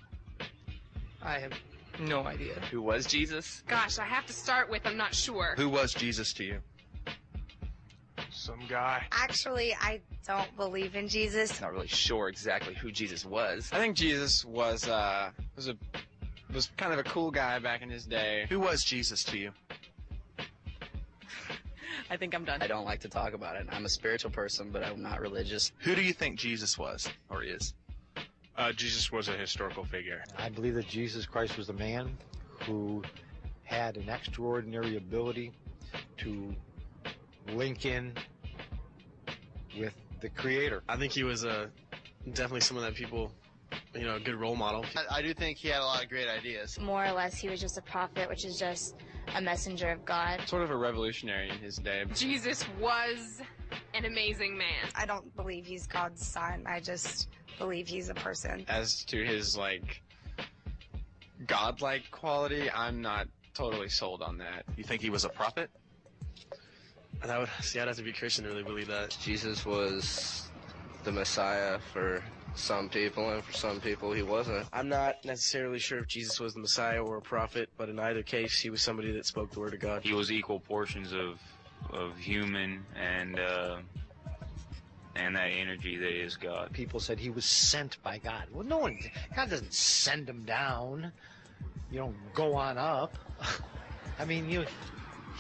I 1.22 1.40
have 1.40 1.54
No 2.00 2.24
idea. 2.26 2.56
Who 2.72 2.82
was 2.82 3.06
Jesus? 3.06 3.64
Gosh, 3.68 4.00
I 4.00 4.06
have 4.06 4.26
to 4.26 4.34
start 4.34 4.70
with 4.70 4.82
I'm 4.86 4.98
not 4.98 5.14
sure. 5.14 5.54
Who 5.58 5.70
was 5.70 5.94
Jesus 5.94 6.34
to 6.34 6.44
you? 6.44 6.60
Some 8.42 8.62
guy. 8.68 9.06
Actually, 9.12 9.76
I 9.80 10.02
don't 10.26 10.58
believe 10.58 10.96
in 10.96 11.08
Jesus. 11.08 11.62
Not 11.62 11.74
really 11.74 11.88
sure 11.88 12.28
exactly 12.28 12.74
who 12.74 12.92
Jesus 12.92 13.24
was. 13.24 13.70
I 13.72 13.78
think 13.78 13.96
Jesus 13.96 14.44
was 14.44 14.88
uh 14.88 15.30
was 15.56 15.68
a 15.68 15.78
was 16.52 16.72
kind 16.76 16.92
of 16.92 16.98
a 16.98 17.04
cool 17.04 17.30
guy 17.30 17.60
back 17.60 17.84
in 17.84 17.90
his 17.92 18.04
day. 18.04 18.48
Who 18.50 18.60
was 18.60 18.84
Jesus 18.84 19.24
to 19.26 19.38
you? 19.38 19.52
I 22.10 22.18
think 22.18 22.34
I'm 22.34 22.44
done. 22.44 22.64
I 22.64 22.68
don't 22.68 22.84
like 22.84 23.02
to 23.02 23.10
talk 23.10 23.34
about 23.34 23.58
it. 23.58 23.68
I'm 23.70 23.86
a 23.86 23.90
spiritual 23.90 24.32
person, 24.32 24.72
but 24.72 24.84
I'm 24.84 25.04
not 25.04 25.22
religious. 25.22 25.72
Who 25.82 25.94
do 25.94 26.02
you 26.02 26.12
think 26.12 26.40
Jesus 26.40 26.80
was 26.80 27.08
or 27.30 27.44
is? 27.44 27.76
Uh, 28.58 28.72
Jesus 28.72 29.12
was 29.12 29.28
a 29.28 29.38
historical 29.38 29.86
figure. 29.86 30.24
I 30.36 30.50
believe 30.50 30.74
that 30.74 30.88
Jesus 30.88 31.28
Christ 31.28 31.60
was 31.60 31.70
a 31.70 31.74
man 31.74 32.18
who 32.66 33.04
had 33.66 33.98
an 33.98 34.10
extraordinary 34.10 34.98
ability 34.98 35.52
to 36.18 36.56
link 37.54 37.86
in 37.86 38.14
with 39.78 39.94
the 40.20 40.30
Creator. 40.30 40.84
I 40.88 40.98
think 40.98 41.12
he 41.12 41.24
was 41.24 41.44
a 41.44 41.70
definitely 42.34 42.62
someone 42.62 42.86
that 42.86 42.96
people, 42.96 43.32
you 43.96 44.04
know, 44.04 44.16
a 44.16 44.20
good 44.20 44.36
role 44.36 44.56
model. 44.56 44.86
I, 44.96 45.18
I 45.18 45.22
do 45.22 45.34
think 45.34 45.58
he 45.58 45.70
had 45.70 45.82
a 45.82 45.86
lot 45.86 46.04
of 46.04 46.10
great 46.10 46.28
ideas. 46.28 46.80
More 46.80 47.06
or 47.06 47.12
less, 47.12 47.38
he 47.38 47.50
was 47.50 47.60
just 47.60 47.78
a 47.78 47.82
prophet, 47.82 48.30
which 48.30 48.46
is 48.46 48.58
just 48.58 48.96
a 49.36 49.42
messenger 49.42 49.90
of 49.90 50.06
God. 50.06 50.42
Sort 50.46 50.64
of 50.64 50.72
a 50.72 50.78
revolutionary 50.78 51.50
in 51.50 51.58
his 51.58 51.78
day. 51.78 52.04
Jesus 52.14 52.66
was 52.80 53.42
an 53.94 54.06
amazing 54.06 54.58
man. 54.58 54.90
I 54.96 55.06
don't 55.06 55.36
believe 55.36 55.66
he's 55.66 55.88
God's 55.88 56.26
son. 56.26 56.64
I 56.66 56.80
just 56.80 57.30
believe 57.58 57.88
he's 57.88 58.10
a 58.10 58.14
person. 58.14 58.66
As 58.68 59.04
to 59.06 59.24
his 59.24 59.58
like 59.58 60.02
godlike 61.48 62.04
quality, 62.12 62.70
I'm 62.72 63.02
not 63.02 63.28
totally 63.54 63.90
sold 63.90 64.22
on 64.22 64.38
that. 64.38 64.64
You 64.78 64.84
think 64.84 65.02
he 65.02 65.10
was 65.10 65.26
a 65.26 65.30
prophet? 65.30 65.70
And 67.22 67.32
I 67.32 67.40
would 67.40 67.50
see. 67.62 67.80
I'd 67.80 67.88
have 67.88 67.98
to 67.98 68.04
be 68.04 68.14
Christian 68.14 68.44
to 68.46 68.50
really 68.50 68.64
believe 68.64 68.88
that. 68.88 69.12
Jesus 69.20 69.66
was 69.66 70.50
the 71.04 71.12
Messiah 71.12 71.80
for 71.80 72.24
some 72.56 72.90
people, 72.90 73.30
and 73.30 73.44
for 73.44 73.54
some 73.54 73.80
people 73.80 74.12
he 74.12 74.24
wasn't. 74.24 74.68
I'm 74.74 74.90
not 74.90 75.16
necessarily 75.24 75.80
sure 75.80 76.00
if 76.00 76.08
Jesus 76.08 76.40
was 76.40 76.54
the 76.54 76.60
Messiah 76.60 77.02
or 77.02 77.18
a 77.18 77.22
prophet, 77.22 77.70
but 77.78 77.90
in 77.90 78.00
either 78.00 78.24
case, 78.24 78.60
he 78.60 78.70
was 78.70 78.82
somebody 78.82 79.12
that 79.14 79.26
spoke 79.26 79.52
the 79.52 79.60
word 79.60 79.74
of 79.74 79.80
God. 79.80 80.04
He 80.04 80.14
was 80.14 80.32
equal 80.32 80.60
portions 80.60 81.14
of 81.14 81.40
of 81.92 82.18
human 82.18 82.86
and 82.96 83.40
uh, 83.40 83.78
and 85.16 85.36
that 85.36 85.48
energy 85.48 85.98
that 85.98 86.12
is 86.12 86.38
God. 86.38 86.72
People 86.74 87.00
said 87.00 87.20
he 87.20 87.30
was 87.30 87.46
sent 87.46 88.02
by 88.04 88.18
God. 88.18 88.48
Well, 88.52 88.66
no 88.66 88.80
one, 88.80 88.98
God 89.36 89.50
doesn't 89.50 89.74
send 89.74 90.28
him 90.28 90.44
down. 90.44 91.12
You 91.92 92.00
don't 92.00 92.34
go 92.34 92.56
on 92.56 92.78
up. 92.78 93.18
I 94.20 94.26
mean, 94.26 94.50
you, 94.50 94.66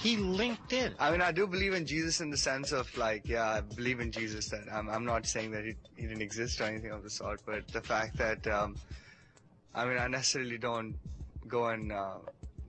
he 0.01 0.17
linked 0.17 0.73
in. 0.73 0.93
I 0.99 1.11
mean, 1.11 1.21
I 1.21 1.31
do 1.31 1.45
believe 1.45 1.73
in 1.73 1.85
Jesus 1.85 2.21
in 2.21 2.29
the 2.29 2.37
sense 2.37 2.71
of 2.71 2.95
like, 2.97 3.27
yeah, 3.27 3.47
I 3.47 3.61
believe 3.61 3.99
in 3.99 4.11
Jesus. 4.11 4.49
That 4.49 4.61
I'm, 4.71 4.89
I'm 4.89 5.05
not 5.05 5.25
saying 5.27 5.51
that 5.51 5.63
he, 5.63 5.75
he 5.95 6.07
didn't 6.07 6.23
exist 6.23 6.59
or 6.59 6.65
anything 6.65 6.91
of 6.91 7.03
the 7.03 7.09
sort, 7.09 7.41
but 7.45 7.67
the 7.67 7.81
fact 7.81 8.17
that, 8.17 8.45
um, 8.47 8.75
I 9.75 9.85
mean, 9.85 9.97
I 9.97 10.07
necessarily 10.07 10.57
don't 10.57 10.95
go 11.47 11.67
and 11.67 11.91
uh, 11.91 12.15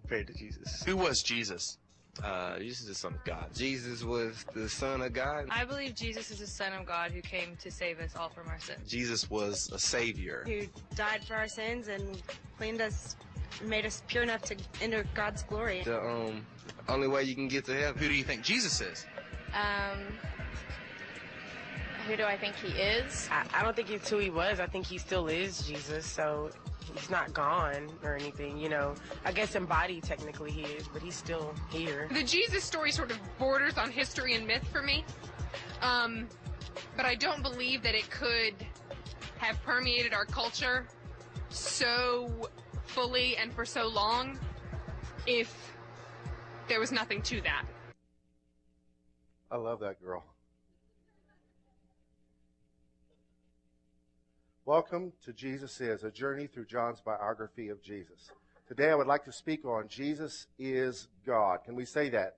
pray 0.07 0.25
to 0.25 0.35
Jesus. 0.35 0.83
Who 0.85 0.97
was 0.97 1.23
Jesus? 1.23 1.79
Uh, 2.23 2.59
Jesus 2.59 2.83
is 2.83 2.89
the 2.89 2.95
son 2.95 3.15
of 3.15 3.25
God. 3.25 3.55
Jesus 3.55 4.05
was 4.05 4.45
the 4.55 4.69
son 4.69 5.01
of 5.01 5.15
God. 5.15 5.47
I 5.51 5.65
believe 5.65 5.95
Jesus 5.95 6.31
is 6.31 6.41
the 6.41 6.47
son 6.47 6.75
of 6.75 6.85
God 6.85 7.11
who 7.11 7.23
came 7.23 7.57
to 7.57 7.71
save 7.71 8.01
us 8.01 8.15
all 8.15 8.29
from 8.29 8.49
our 8.49 8.61
sins. 8.61 8.87
Jesus 8.87 9.31
was 9.31 9.71
a 9.73 9.79
savior. 9.79 10.45
Who 10.47 10.67
died 10.95 11.25
for 11.25 11.35
our 11.37 11.49
sins 11.49 11.89
and 11.89 12.21
cleaned 12.59 12.83
us, 12.83 13.17
made 13.65 13.87
us 13.87 14.03
pure 14.07 14.23
enough 14.23 14.43
to 14.43 14.57
enter 14.81 15.05
God's 15.15 15.43
glory. 15.43 15.83
The 15.85 16.01
um, 16.01 16.47
only 16.89 17.09
way 17.09 17.25
you 17.25 17.35
can 17.35 17.49
get 17.49 17.65
to 17.67 17.75
heaven. 17.75 18.01
Who 18.01 18.09
do 18.09 18.15
you 18.15 18.25
think 18.25 18.43
Jesus 18.43 18.81
is? 18.81 19.07
Um, 19.55 19.99
who 22.07 22.17
do 22.17 22.25
I 22.25 22.37
think 22.37 22.57
he 22.57 22.69
is? 22.69 23.29
I, 23.31 23.45
I 23.55 23.63
don't 23.63 23.77
think 23.77 23.91
it's 23.91 24.09
who 24.09 24.19
he 24.19 24.31
was. 24.31 24.61
I 24.61 24.67
think 24.67 24.87
he 24.87 24.99
still 24.99 25.29
is 25.29 25.67
Jesus. 25.67 26.07
So 26.07 26.51
he's 26.95 27.11
not 27.11 27.33
gone 27.33 27.89
or 28.03 28.17
anything, 28.17 28.59
you 28.59 28.69
know. 28.69 28.95
I 29.25 29.33
guess 29.33 29.55
in 29.55 29.65
body 29.67 30.01
technically 30.01 30.51
he 30.51 30.63
is, 30.63 30.89
but 30.89 31.03
he's 31.03 31.15
still 31.15 31.55
here. 31.71 32.09
The 32.11 32.23
Jesus 32.23 32.65
story 32.65 32.93
sort 32.93 33.11
of 33.11 33.19
borders 33.39 33.79
on 33.79 33.91
history 33.91 34.35
and 34.35 34.47
myth 34.47 34.67
for 34.73 34.83
me. 34.83 35.05
Um, 35.81 36.29
but 36.97 37.07
I 37.07 37.15
don't 37.15 37.43
believe 37.43 37.83
that 37.83 37.95
it 37.95 38.09
could 38.11 38.55
have 39.39 39.63
permeated 39.63 40.15
our 40.15 40.25
culture 40.25 40.87
so 41.53 42.31
fully 42.87 43.37
and 43.37 43.53
for 43.53 43.65
so 43.65 43.89
long 43.89 44.39
if 45.27 45.73
there 46.69 46.81
was 46.81 46.93
nothing 46.93 47.23
to 47.23 47.41
that. 47.43 47.65
I 49.51 49.57
love 49.57 49.81
that 49.81 50.03
girl. 50.03 50.25
Welcome 54.65 55.13
to 55.25 55.33
Jesus 55.33 55.81
Is, 55.81 56.05
a 56.05 56.11
journey 56.11 56.47
through 56.47 56.67
John's 56.67 57.01
biography 57.01 57.69
of 57.69 57.83
Jesus. 57.83 58.31
Today 58.69 58.91
I 58.91 58.95
would 58.95 59.09
like 59.09 59.25
to 59.25 59.33
speak 59.33 59.65
on 59.65 59.89
Jesus 59.89 60.47
is 60.59 61.09
God. 61.27 61.65
Can 61.65 61.75
we 61.75 61.85
say 61.85 62.09
that? 62.11 62.37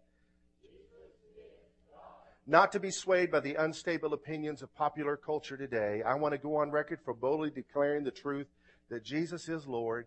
Not 2.47 2.73
to 2.73 2.81
be 2.81 2.91
swayed 2.91 3.31
by 3.31 3.41
the 3.41 3.55
unstable 3.55 4.13
opinions 4.13 4.63
of 4.63 4.75
popular 4.75 5.17
culture 5.17 5.57
today, 5.57 6.03
I 6.05 6.15
want 6.15 6.33
to 6.33 6.39
go 6.39 6.57
on 6.57 6.71
record 6.71 6.99
for 7.05 7.15
boldly 7.15 7.51
declaring 7.51 8.05
the 8.05 8.11
truth 8.11 8.49
that 8.91 9.05
Jesus 9.05 9.49
is 9.49 9.67
Lord 9.67 10.07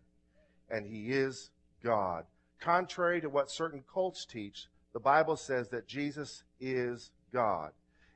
and 0.70 0.86
He 0.86 1.12
is 1.12 1.50
God. 1.84 2.26
Contrary 2.60 3.22
to 3.22 3.30
what 3.30 3.52
certain 3.52 3.84
cults 3.92 4.26
teach, 4.26 4.68
the 4.94 5.00
Bible 5.00 5.36
says 5.36 5.70
that 5.70 5.88
Jesus 5.88 6.44
is 6.60 7.12
God. 7.32 7.72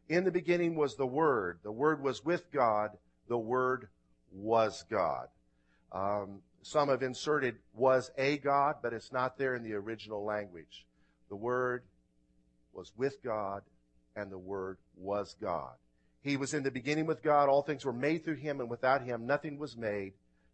In 0.09 0.23
the 0.23 0.31
beginning 0.31 0.75
was 0.75 0.95
the 0.95 1.05
Word. 1.05 1.59
The 1.63 1.71
Word 1.71 2.01
was 2.01 2.25
with 2.25 2.51
God. 2.51 2.91
The 3.27 3.37
Word 3.37 3.87
was 4.31 4.83
God. 4.89 5.27
Um, 5.91 6.41
some 6.63 6.89
have 6.89 7.03
inserted 7.03 7.57
was 7.73 8.11
a 8.17 8.37
God, 8.37 8.77
but 8.81 8.93
it's 8.93 9.11
not 9.11 9.37
there 9.37 9.55
in 9.55 9.63
the 9.63 9.73
original 9.73 10.23
language. 10.23 10.85
The 11.29 11.35
Word 11.35 11.83
was 12.73 12.91
with 12.97 13.21
God, 13.23 13.63
and 14.15 14.31
the 14.31 14.37
Word 14.37 14.77
was 14.97 15.35
God. 15.41 15.73
He 16.23 16.37
was 16.37 16.53
in 16.53 16.63
the 16.63 16.71
beginning 16.71 17.05
with 17.07 17.23
God. 17.23 17.49
All 17.49 17.63
things 17.63 17.83
were 17.83 17.93
made 17.93 18.23
through 18.23 18.35
Him, 18.35 18.59
and 18.59 18.69
without 18.69 19.03
Him 19.03 19.25
nothing 19.25 19.57
was 19.57 19.75
made 19.75 20.13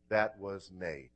that 0.09 0.39
was 0.39 0.71
made. 0.71 1.09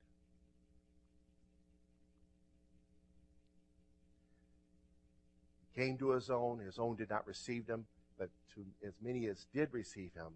Came 5.82 5.98
to 5.98 6.12
His 6.12 6.30
own. 6.30 6.60
His 6.60 6.78
own 6.78 6.96
did 6.96 7.10
not 7.10 7.26
receive 7.26 7.68
Him, 7.68 7.86
but 8.18 8.30
to 8.56 8.88
as 8.88 8.94
many 9.02 9.28
as 9.28 9.48
did 9.54 9.70
receive 9.72 10.12
Him, 10.16 10.34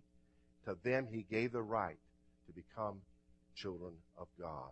to 0.66 0.78
them 0.84 1.08
He 1.12 1.26
gave 1.30 1.52
the 1.52 1.62
right 1.62 1.98
to 2.48 2.54
become 2.54 3.02
children 3.56 3.94
of 4.18 4.28
God. 4.40 4.72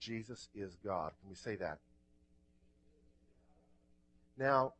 Jesus 0.00 0.48
is 0.54 0.76
God. 0.84 1.12
Can 1.20 1.30
we 1.30 1.36
say 1.36 1.56
that? 1.56 1.78
Now, 4.36 4.74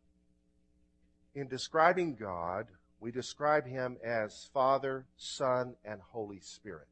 in 1.34 1.48
describing 1.48 2.14
God, 2.14 2.66
we 3.00 3.10
describe 3.10 3.66
him 3.66 3.96
as 4.04 4.48
Father, 4.52 5.06
Son, 5.16 5.74
and 5.84 6.00
Holy 6.10 6.40
Spirit. 6.40 6.88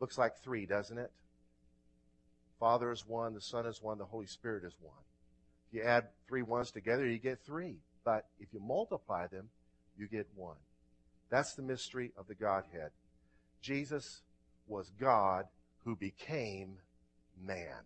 Looks 0.00 0.18
like 0.18 0.38
three, 0.42 0.66
doesn't 0.66 0.98
it? 0.98 1.10
Father 2.58 2.90
is 2.90 3.06
one, 3.06 3.34
the 3.34 3.40
Son 3.40 3.66
is 3.66 3.82
one, 3.82 3.98
the 3.98 4.04
Holy 4.04 4.26
Spirit 4.26 4.64
is 4.64 4.74
one. 4.80 5.02
If 5.68 5.74
you 5.74 5.82
add 5.82 6.08
three 6.26 6.42
ones 6.42 6.70
together, 6.70 7.06
you 7.06 7.18
get 7.18 7.40
three. 7.44 7.76
But 8.04 8.26
if 8.40 8.48
you 8.52 8.60
multiply 8.60 9.26
them, 9.26 9.50
you 9.98 10.06
get 10.06 10.26
one. 10.34 10.56
That's 11.30 11.54
the 11.54 11.62
mystery 11.62 12.12
of 12.16 12.26
the 12.26 12.34
Godhead. 12.34 12.90
Jesus 13.60 14.22
was 14.66 14.90
God 14.98 15.44
who 15.84 15.94
became 15.94 16.78
man. 17.44 17.84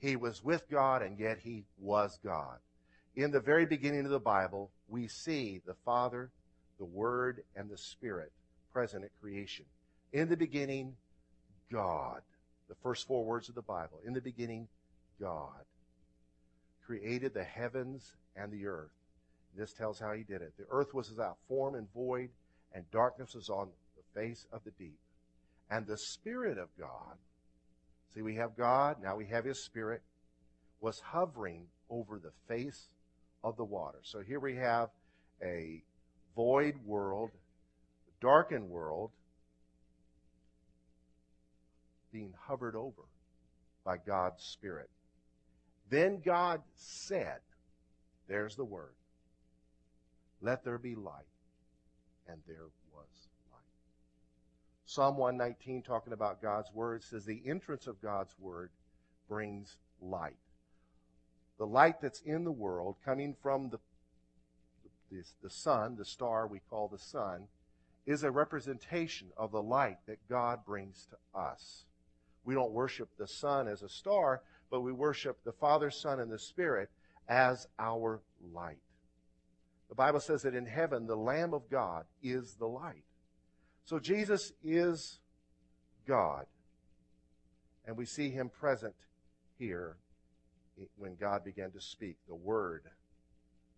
He 0.00 0.16
was 0.16 0.44
with 0.44 0.68
God 0.70 1.02
and 1.02 1.18
yet 1.18 1.38
he 1.38 1.64
was 1.78 2.18
God. 2.22 2.58
In 3.16 3.30
the 3.30 3.40
very 3.40 3.64
beginning 3.64 4.04
of 4.04 4.10
the 4.10 4.18
Bible, 4.18 4.70
we 4.88 5.08
see 5.08 5.62
the 5.66 5.76
Father, 5.84 6.30
the 6.78 6.84
Word, 6.84 7.42
and 7.56 7.70
the 7.70 7.78
Spirit 7.78 8.32
present 8.72 9.04
at 9.04 9.10
creation. 9.20 9.64
In 10.12 10.28
the 10.28 10.36
beginning, 10.36 10.94
God. 11.72 12.20
The 12.68 12.74
first 12.82 13.06
four 13.06 13.24
words 13.24 13.48
of 13.48 13.54
the 13.54 13.62
Bible. 13.62 14.00
In 14.04 14.12
the 14.12 14.20
beginning, 14.20 14.68
God 15.20 15.64
created 16.86 17.34
the 17.34 17.44
heavens 17.44 18.12
and 18.36 18.52
the 18.52 18.66
earth. 18.66 18.90
This 19.56 19.72
tells 19.72 19.98
how 19.98 20.12
he 20.12 20.22
did 20.22 20.42
it. 20.42 20.52
The 20.58 20.66
earth 20.70 20.92
was 20.92 21.10
without 21.10 21.38
form 21.48 21.74
and 21.74 21.92
void, 21.94 22.30
and 22.72 22.90
darkness 22.90 23.34
was 23.34 23.48
on 23.48 23.68
the 23.96 24.20
face 24.20 24.46
of 24.52 24.62
the 24.64 24.72
deep. 24.72 24.98
And 25.70 25.86
the 25.86 25.98
Spirit 25.98 26.58
of 26.58 26.68
God, 26.78 27.16
see, 28.12 28.22
we 28.22 28.34
have 28.36 28.56
God, 28.56 28.96
now 29.02 29.16
we 29.16 29.26
have 29.26 29.44
His 29.44 29.64
Spirit, 29.64 30.02
was 30.80 31.00
hovering 31.00 31.66
over 31.88 32.18
the 32.18 32.32
face 32.48 32.88
of 33.42 33.56
the 33.56 33.64
water. 33.64 33.98
So 34.02 34.20
here 34.20 34.40
we 34.40 34.56
have 34.56 34.90
a 35.42 35.82
void 36.34 36.74
world, 36.84 37.30
darkened 38.20 38.68
world. 38.68 39.10
being 42.14 42.32
hovered 42.46 42.76
over 42.76 43.02
by 43.84 43.96
God's 43.96 44.42
Spirit. 44.44 44.88
Then 45.90 46.20
God 46.24 46.62
said, 46.74 47.40
there's 48.28 48.56
the 48.56 48.64
word, 48.64 48.94
let 50.40 50.64
there 50.64 50.78
be 50.78 50.94
light. 50.94 51.24
And 52.26 52.40
there 52.46 52.68
was 52.90 53.28
light. 53.52 53.60
Psalm 54.86 55.18
119, 55.18 55.82
talking 55.82 56.14
about 56.14 56.40
God's 56.40 56.72
word, 56.72 57.02
says 57.02 57.26
the 57.26 57.42
entrance 57.44 57.86
of 57.86 58.00
God's 58.00 58.34
word 58.38 58.70
brings 59.28 59.76
light. 60.00 60.36
The 61.58 61.66
light 61.66 62.00
that's 62.00 62.22
in 62.22 62.44
the 62.44 62.50
world, 62.50 62.96
coming 63.04 63.36
from 63.42 63.68
the, 63.68 63.78
the, 65.10 65.22
the 65.42 65.50
sun, 65.50 65.96
the 65.96 66.04
star 66.04 66.46
we 66.46 66.60
call 66.70 66.88
the 66.88 66.98
sun, 66.98 67.46
is 68.06 68.22
a 68.22 68.30
representation 68.30 69.28
of 69.36 69.52
the 69.52 69.62
light 69.62 69.98
that 70.06 70.28
God 70.28 70.64
brings 70.66 71.06
to 71.10 71.38
us. 71.38 71.84
We 72.44 72.54
don't 72.54 72.72
worship 72.72 73.08
the 73.18 73.28
sun 73.28 73.68
as 73.68 73.82
a 73.82 73.88
star, 73.88 74.42
but 74.70 74.80
we 74.80 74.92
worship 74.92 75.38
the 75.44 75.52
Father, 75.52 75.90
Son, 75.90 76.20
and 76.20 76.30
the 76.30 76.38
Spirit 76.38 76.90
as 77.28 77.66
our 77.78 78.20
light. 78.52 78.78
The 79.88 79.94
Bible 79.94 80.20
says 80.20 80.42
that 80.42 80.54
in 80.54 80.66
heaven, 80.66 81.06
the 81.06 81.16
Lamb 81.16 81.54
of 81.54 81.70
God 81.70 82.04
is 82.22 82.54
the 82.54 82.66
light. 82.66 83.04
So 83.84 83.98
Jesus 83.98 84.52
is 84.62 85.20
God. 86.06 86.46
And 87.86 87.96
we 87.96 88.06
see 88.06 88.30
him 88.30 88.48
present 88.48 88.94
here 89.58 89.96
when 90.96 91.16
God 91.16 91.44
began 91.44 91.70
to 91.72 91.80
speak. 91.80 92.16
The 92.26 92.34
Word 92.34 92.84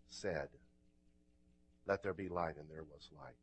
said, 0.08 0.48
Let 1.86 2.02
there 2.02 2.14
be 2.14 2.28
light, 2.28 2.56
and 2.56 2.70
there 2.70 2.84
was 2.84 3.10
light. 3.20 3.34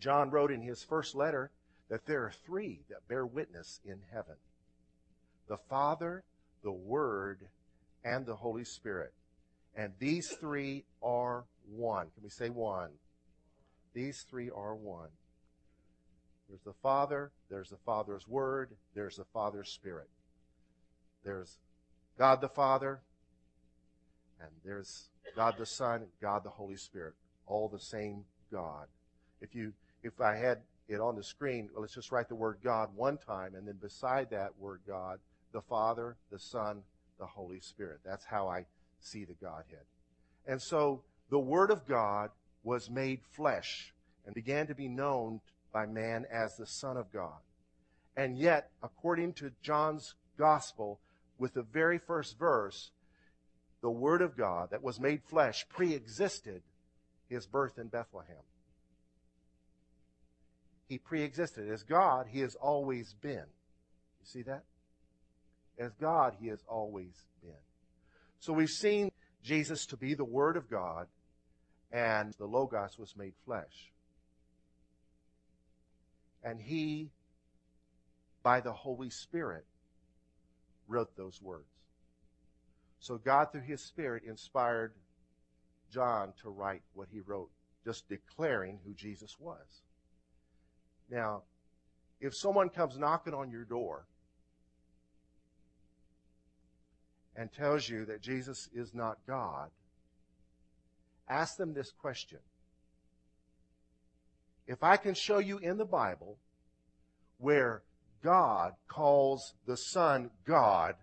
John 0.00 0.30
wrote 0.30 0.50
in 0.50 0.62
his 0.62 0.82
first 0.82 1.14
letter 1.14 1.50
that 1.88 2.06
there 2.06 2.22
are 2.22 2.32
three 2.44 2.80
that 2.88 3.06
bear 3.08 3.26
witness 3.26 3.80
in 3.84 4.00
heaven 4.12 4.36
the 5.48 5.58
Father, 5.68 6.24
the 6.62 6.72
Word, 6.72 7.40
and 8.04 8.26
the 8.26 8.36
Holy 8.36 8.64
Spirit. 8.64 9.12
And 9.76 9.92
these 9.98 10.28
three 10.40 10.84
are 11.02 11.44
one. 11.70 12.06
Can 12.14 12.22
we 12.22 12.30
say 12.30 12.48
one? 12.48 12.90
These 13.94 14.24
three 14.28 14.50
are 14.50 14.74
one. 14.74 15.08
There's 16.48 16.62
the 16.62 16.74
Father, 16.82 17.32
there's 17.50 17.70
the 17.70 17.78
Father's 17.84 18.28
Word, 18.28 18.70
there's 18.94 19.16
the 19.16 19.24
Father's 19.32 19.70
Spirit. 19.70 20.08
There's 21.24 21.58
God 22.18 22.40
the 22.40 22.48
Father, 22.48 23.00
and 24.40 24.50
there's 24.64 25.08
God 25.34 25.54
the 25.58 25.66
Son, 25.66 26.02
God 26.20 26.44
the 26.44 26.50
Holy 26.50 26.76
Spirit. 26.76 27.14
All 27.46 27.68
the 27.68 27.80
same 27.80 28.24
God. 28.52 28.86
If 29.40 29.54
you 29.54 29.72
if 30.02 30.20
I 30.20 30.36
had 30.36 30.58
it 30.88 31.00
on 31.00 31.16
the 31.16 31.22
screen, 31.22 31.70
let's 31.74 31.94
just 31.94 32.12
write 32.12 32.28
the 32.28 32.34
word 32.34 32.58
God 32.62 32.90
one 32.94 33.16
time, 33.16 33.54
and 33.54 33.66
then 33.66 33.76
beside 33.80 34.30
that 34.30 34.50
word 34.58 34.80
God, 34.86 35.18
the 35.54 35.62
Father, 35.62 36.16
the 36.30 36.38
Son, 36.38 36.82
the 37.18 37.24
Holy 37.24 37.60
Spirit. 37.60 38.00
That's 38.04 38.26
how 38.26 38.48
I 38.48 38.66
see 39.00 39.24
the 39.24 39.34
Godhead. 39.34 39.86
And 40.46 40.60
so 40.60 41.02
the 41.30 41.38
Word 41.38 41.70
of 41.70 41.86
God 41.86 42.30
was 42.64 42.90
made 42.90 43.20
flesh 43.30 43.94
and 44.26 44.34
began 44.34 44.66
to 44.66 44.74
be 44.74 44.88
known 44.88 45.40
by 45.72 45.86
man 45.86 46.26
as 46.30 46.56
the 46.56 46.66
Son 46.66 46.96
of 46.96 47.10
God. 47.12 47.38
And 48.16 48.36
yet, 48.36 48.70
according 48.82 49.34
to 49.34 49.52
John's 49.62 50.14
Gospel, 50.36 50.98
with 51.38 51.54
the 51.54 51.62
very 51.62 51.98
first 51.98 52.38
verse, 52.38 52.90
the 53.80 53.90
Word 53.90 54.22
of 54.22 54.36
God 54.36 54.70
that 54.70 54.82
was 54.82 55.00
made 55.00 55.22
flesh 55.22 55.66
pre 55.68 55.94
existed 55.94 56.62
his 57.28 57.46
birth 57.46 57.78
in 57.78 57.88
Bethlehem. 57.88 58.42
He 60.88 60.98
pre 60.98 61.22
existed. 61.22 61.70
As 61.70 61.84
God, 61.84 62.26
he 62.28 62.40
has 62.40 62.56
always 62.56 63.14
been. 63.20 63.36
You 63.36 64.24
see 64.24 64.42
that? 64.42 64.64
As 65.78 65.92
God, 66.00 66.34
he 66.40 66.48
has 66.48 66.62
always 66.68 67.26
been. 67.42 67.52
So 68.38 68.52
we've 68.52 68.68
seen 68.68 69.10
Jesus 69.42 69.86
to 69.86 69.96
be 69.96 70.14
the 70.14 70.24
Word 70.24 70.56
of 70.56 70.70
God, 70.70 71.06
and 71.92 72.32
the 72.38 72.46
Logos 72.46 72.98
was 72.98 73.14
made 73.16 73.34
flesh. 73.44 73.92
And 76.42 76.60
he, 76.60 77.10
by 78.42 78.60
the 78.60 78.72
Holy 78.72 79.10
Spirit, 79.10 79.64
wrote 80.86 81.16
those 81.16 81.40
words. 81.42 81.64
So 83.00 83.18
God, 83.18 83.50
through 83.50 83.62
his 83.62 83.84
Spirit, 83.84 84.22
inspired 84.26 84.92
John 85.92 86.32
to 86.42 86.50
write 86.50 86.82
what 86.94 87.08
he 87.10 87.20
wrote, 87.20 87.50
just 87.84 88.08
declaring 88.08 88.78
who 88.84 88.94
Jesus 88.94 89.36
was. 89.38 89.82
Now, 91.10 91.42
if 92.20 92.34
someone 92.34 92.68
comes 92.70 92.98
knocking 92.98 93.34
on 93.34 93.50
your 93.50 93.64
door 93.64 94.06
and 97.36 97.52
tells 97.52 97.88
you 97.88 98.04
that 98.06 98.20
Jesus 98.20 98.68
is 98.74 98.94
not 98.94 99.18
God, 99.26 99.70
ask 101.28 101.56
them 101.56 101.74
this 101.74 101.90
question. 101.90 102.38
If 104.66 104.82
I 104.82 104.96
can 104.96 105.14
show 105.14 105.38
you 105.38 105.58
in 105.58 105.76
the 105.76 105.84
Bible 105.84 106.38
where 107.38 107.82
God 108.22 108.72
calls 108.88 109.54
the 109.66 109.76
Son 109.76 110.30
God, 110.46 110.94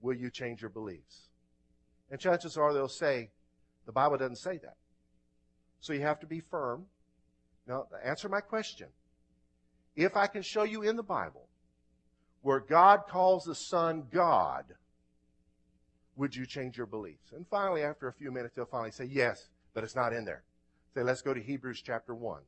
will 0.00 0.16
you 0.16 0.30
change 0.30 0.60
your 0.60 0.70
beliefs? 0.70 1.28
And 2.10 2.18
chances 2.20 2.56
are 2.56 2.74
they'll 2.74 2.88
say, 2.88 3.30
the 3.86 3.92
Bible 3.92 4.16
doesn't 4.16 4.36
say 4.36 4.58
that. 4.58 4.76
So 5.80 5.92
you 5.92 6.02
have 6.02 6.20
to 6.20 6.26
be 6.26 6.40
firm. 6.40 6.86
Now, 7.66 7.86
answer 8.04 8.28
my 8.28 8.40
question. 8.40 8.88
If 9.94 10.16
I 10.16 10.26
can 10.26 10.42
show 10.42 10.62
you 10.64 10.82
in 10.82 10.96
the 10.96 11.02
Bible 11.02 11.46
where 12.42 12.60
God 12.60 13.04
calls 13.08 13.44
the 13.44 13.54
Son 13.54 14.04
God, 14.10 14.64
would 16.16 16.36
you 16.36 16.44
change 16.44 16.76
your 16.76 16.86
beliefs? 16.86 17.32
And 17.34 17.46
finally, 17.48 17.82
after 17.82 18.08
a 18.08 18.12
few 18.12 18.30
minutes, 18.30 18.54
they'll 18.54 18.66
finally 18.66 18.90
say, 18.90 19.04
yes, 19.04 19.48
but 19.74 19.84
it's 19.84 19.96
not 19.96 20.12
in 20.12 20.24
there. 20.24 20.42
Say, 20.94 21.02
let's 21.02 21.22
go 21.22 21.32
to 21.32 21.40
Hebrews 21.40 21.82
chapter 21.82 22.14
1 22.14 22.40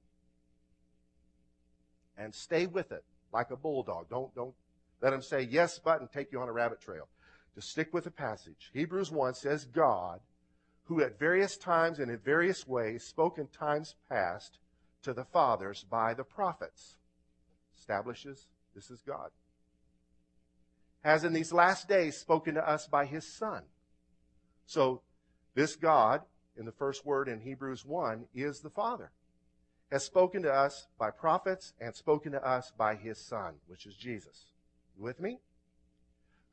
and 2.19 2.35
stay 2.35 2.67
with 2.67 2.93
it 2.93 3.05
like 3.33 3.51
a 3.51 3.57
bulldog. 3.57 4.09
Don't, 4.11 4.35
don't 4.35 4.55
let 5.01 5.13
him 5.13 5.23
say 5.23 5.43
yes, 5.43 5.81
but 5.83 6.01
and 6.01 6.11
take 6.11 6.31
you 6.33 6.41
on 6.41 6.49
a 6.49 6.53
rabbit 6.53 6.81
trail. 6.81 7.09
Just 7.55 7.71
stick 7.71 7.95
with 7.95 8.05
the 8.05 8.11
passage. 8.11 8.71
Hebrews 8.73 9.11
1 9.11 9.35
says, 9.35 9.65
God, 9.65 10.21
who 10.85 11.03
at 11.03 11.19
various 11.19 11.57
times 11.57 11.99
and 11.99 12.11
in 12.11 12.19
various 12.19 12.67
ways 12.67 13.05
spoke 13.05 13.39
in 13.39 13.47
times 13.49 13.95
past 14.09 14.59
to 15.03 15.13
the 15.13 15.25
fathers 15.25 15.87
by 15.89 16.15
the 16.15 16.25
prophets, 16.25 16.97
establishes 17.79 18.49
this 18.75 18.91
is 18.91 19.03
God, 19.07 19.31
has 21.05 21.23
in 21.23 21.33
these 21.33 21.53
last 21.53 21.88
days 21.88 22.17
spoken 22.17 22.55
to 22.55 22.69
us 22.69 22.88
by 22.88 23.05
his 23.05 23.27
Son. 23.27 23.62
So, 24.67 25.03
this 25.55 25.77
God, 25.77 26.23
in 26.57 26.64
the 26.64 26.73
first 26.73 27.05
word 27.05 27.29
in 27.29 27.40
Hebrews 27.40 27.85
1, 27.85 28.27
is 28.35 28.61
the 28.61 28.71
Father 28.71 29.12
has 29.90 30.05
spoken 30.05 30.43
to 30.43 30.53
us 30.53 30.88
by 30.99 31.11
prophets 31.11 31.73
and 31.81 31.95
spoken 31.95 32.33
to 32.33 32.45
us 32.45 32.73
by 32.77 32.97
his 32.97 33.19
Son, 33.19 33.55
which 33.69 33.87
is 33.87 33.95
Jesus. 33.95 34.47
You 34.97 35.05
with 35.05 35.21
me? 35.21 35.38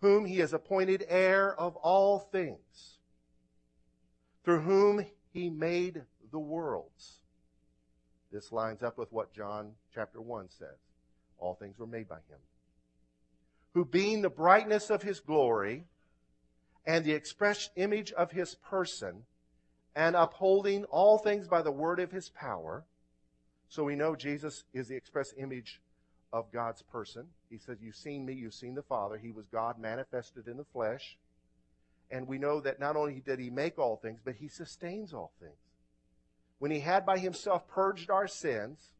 Whom 0.01 0.25
he 0.25 0.37
has 0.37 0.53
appointed 0.53 1.05
heir 1.07 1.55
of 1.59 1.75
all 1.77 2.19
things, 2.19 2.99
through 4.43 4.61
whom 4.61 5.05
he 5.31 5.49
made 5.49 6.03
the 6.31 6.39
worlds. 6.39 7.21
This 8.31 8.51
lines 8.51 8.83
up 8.83 8.97
with 8.97 9.11
what 9.11 9.33
John 9.33 9.71
chapter 9.93 10.21
1 10.21 10.49
says. 10.49 10.77
All 11.37 11.55
things 11.55 11.79
were 11.79 11.87
made 11.87 12.07
by 12.07 12.17
him. 12.17 12.39
Who 13.73 13.85
being 13.85 14.21
the 14.21 14.29
brightness 14.29 14.89
of 14.89 15.03
his 15.03 15.19
glory 15.19 15.85
and 16.85 17.05
the 17.05 17.13
express 17.13 17.69
image 17.75 18.11
of 18.11 18.31
his 18.31 18.55
person, 18.55 19.23
and 19.95 20.15
upholding 20.15 20.85
all 20.85 21.17
things 21.17 21.47
by 21.47 21.61
the 21.61 21.71
word 21.71 21.99
of 21.99 22.11
his 22.11 22.29
power, 22.29 22.85
so 23.69 23.83
we 23.83 23.95
know 23.95 24.15
Jesus 24.15 24.63
is 24.73 24.87
the 24.87 24.95
express 24.95 25.33
image 25.37 25.81
of 26.33 26.51
God's 26.51 26.81
person. 26.81 27.27
He 27.49 27.57
says, 27.57 27.77
You've 27.81 27.95
seen 27.95 28.25
me, 28.25 28.33
you've 28.33 28.53
seen 28.53 28.75
the 28.75 28.81
Father. 28.81 29.17
He 29.17 29.31
was 29.31 29.47
God 29.47 29.79
manifested 29.79 30.47
in 30.47 30.57
the 30.57 30.65
flesh. 30.65 31.17
And 32.09 32.27
we 32.27 32.37
know 32.37 32.59
that 32.61 32.79
not 32.79 32.97
only 32.97 33.21
did 33.25 33.39
he 33.39 33.49
make 33.49 33.79
all 33.79 33.95
things, 33.95 34.19
but 34.23 34.35
he 34.35 34.49
sustains 34.49 35.13
all 35.13 35.31
things. 35.39 35.55
When 36.59 36.71
he 36.71 36.81
had 36.81 37.05
by 37.05 37.17
himself 37.17 37.67
purged 37.67 38.09
our 38.09 38.27
sins, 38.27 38.91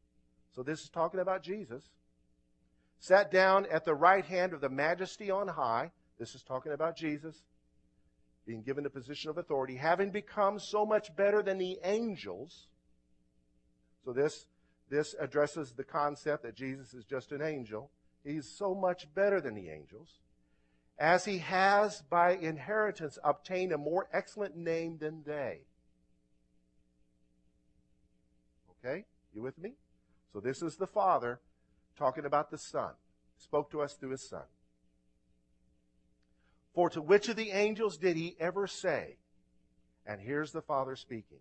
so 0.56 0.64
this 0.64 0.82
is 0.82 0.90
talking 0.90 1.20
about 1.20 1.44
Jesus, 1.44 1.84
sat 3.02 3.32
down 3.32 3.66
at 3.72 3.84
the 3.84 3.96
right 3.96 4.24
hand 4.24 4.54
of 4.54 4.62
the 4.62 4.70
majesty 4.70 5.32
on 5.32 5.48
high, 5.48 5.92
this 6.20 6.36
is 6.36 6.44
talking 6.44 6.72
about 6.72 6.96
Jesus, 6.96 7.36
being 8.46 8.62
given 8.62 8.86
a 8.86 8.90
position 8.90 9.32
of 9.32 9.40
authority, 9.40 9.76
having 9.76 10.12
become 10.12 10.60
so 10.60 10.86
much 10.86 11.14
better 11.16 11.42
than 11.42 11.58
the 11.58 11.80
angels. 11.84 12.68
So 14.06 14.14
this 14.14 14.46
this 14.90 15.16
addresses 15.20 15.72
the 15.72 15.84
concept 15.84 16.44
that 16.44 16.56
Jesus 16.56 16.94
is 16.94 17.06
just 17.06 17.32
an 17.32 17.42
angel. 17.42 17.90
He's 18.24 18.48
so 18.48 18.76
much 18.76 19.08
better 19.16 19.42
than 19.42 19.56
the 19.56 19.70
angels. 19.70 20.20
As 21.00 21.26
he 21.26 21.40
has 21.40 22.04
by 22.10 22.36
inheritance 22.36 23.18
obtained 23.24 23.72
a 23.72 23.78
more 23.78 24.10
excellent 24.14 24.58
name 24.58 24.98
than 25.00 25.24
they. 25.26 25.62
Okay? 28.86 29.06
You 29.34 29.42
with 29.42 29.58
me? 29.58 29.74
So 30.34 30.42
this 30.42 30.62
is 30.62 30.76
the 30.76 30.88
Father 30.88 31.40
talking 32.02 32.26
about 32.26 32.50
the 32.50 32.58
Son. 32.58 32.94
Spoke 33.38 33.70
to 33.72 33.82
us 33.82 33.94
through 33.94 34.10
his 34.10 34.28
Son. 34.28 34.42
For 36.74 36.90
to 36.90 37.02
which 37.02 37.30
of 37.30 37.36
the 37.36 37.52
angels 37.52 37.98
did 37.98 38.18
he 38.18 38.36
ever 38.40 38.66
say? 38.66 39.18
And 40.08 40.20
here's 40.20 40.52
the 40.52 40.64
Father 40.64 40.96
speaking. 40.96 41.38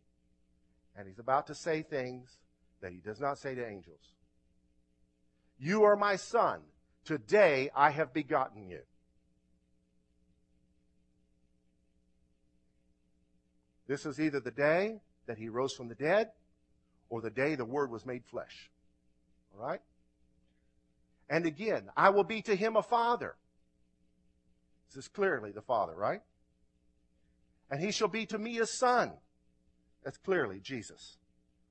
And 0.97 1.09
he's 1.09 1.19
about 1.19 1.47
to 1.47 1.55
say 1.55 1.83
things 1.83 2.37
that 2.83 2.93
he 2.93 2.99
does 2.99 3.21
not 3.21 3.39
say 3.39 3.55
to 3.55 3.67
angels. 3.67 4.15
You 5.59 5.85
are 5.85 5.97
my 5.97 6.17
son. 6.17 6.61
Today 7.07 7.71
I 7.75 7.91
have 7.91 8.13
begotten 8.13 8.69
you. 8.69 8.81
This 13.87 14.05
is 14.05 14.21
either 14.21 14.41
the 14.41 14.51
day 14.51 15.01
that 15.27 15.39
he 15.39 15.49
rose 15.49 15.73
from 15.75 15.89
the 15.89 15.95
dead 15.95 16.31
or 17.09 17.23
the 17.23 17.31
day 17.31 17.55
the 17.55 17.65
Word 17.65 17.91
was 17.91 18.05
made 18.05 18.25
flesh. 18.25 18.71
All 19.55 19.67
right? 19.67 19.81
And 21.31 21.47
again, 21.47 21.89
I 21.97 22.11
will 22.11 22.25
be 22.25 22.43
to 22.43 22.57
him 22.57 22.77
a 22.77 22.83
father. 22.83 23.37
This 24.89 25.05
is 25.05 25.09
clearly 25.09 25.53
the 25.53 25.63
Father, 25.63 25.95
right? 25.95 26.21
And 27.71 27.81
he 27.81 27.93
shall 27.93 28.09
be 28.09 28.27
to 28.27 28.39
me 28.39 28.59
a 28.59 28.67
son. 28.67 29.13
That's 30.03 30.19
clearly 30.19 30.59
Jesus. 30.59 31.19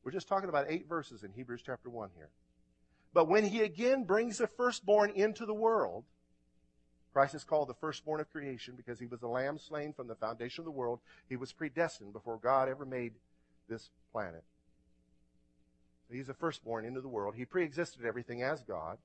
We're 0.04 0.14
just 0.14 0.30
talking 0.30 0.48
about 0.48 0.68
eight 0.70 0.88
verses 0.88 1.24
in 1.24 1.34
Hebrews 1.34 1.62
chapter 1.66 1.90
1 1.90 2.12
here. 2.16 2.30
But 3.14 3.28
when 3.28 3.44
he 3.44 3.62
again 3.62 4.06
brings 4.06 4.38
the 4.38 4.48
firstborn 4.48 5.12
into 5.12 5.46
the 5.46 5.54
world, 5.54 6.06
Christ 7.12 7.36
is 7.36 7.44
called 7.44 7.68
the 7.68 7.74
firstborn 7.74 8.22
of 8.22 8.32
creation 8.32 8.76
because 8.78 9.00
he 9.00 9.08
was 9.08 9.20
the 9.20 9.28
lamb 9.28 9.58
slain 9.58 9.92
from 9.92 10.08
the 10.08 10.16
foundation 10.16 10.62
of 10.62 10.66
the 10.66 10.72
world. 10.72 11.00
He 11.28 11.36
was 11.36 11.52
predestined 11.52 12.14
before 12.14 12.38
God 12.38 12.70
ever 12.70 12.86
made 12.86 13.14
this 13.68 13.90
planet. 14.14 14.44
He's 16.10 16.28
the 16.28 16.34
firstborn 16.34 16.86
into 16.86 17.02
the 17.02 17.10
world. 17.10 17.36
He 17.36 17.46
preexisted 17.46 18.06
everything 18.06 18.42
as 18.42 18.64
God. 18.64 19.00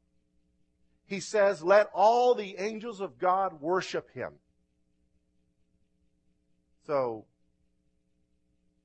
He 1.07 1.21
says, 1.21 1.62
Let 1.62 1.90
all 1.95 2.35
the 2.35 2.57
angels 2.59 3.01
of 3.01 3.19
God 3.19 3.61
worship 3.61 4.11
him. 4.12 4.33
So, 6.87 7.25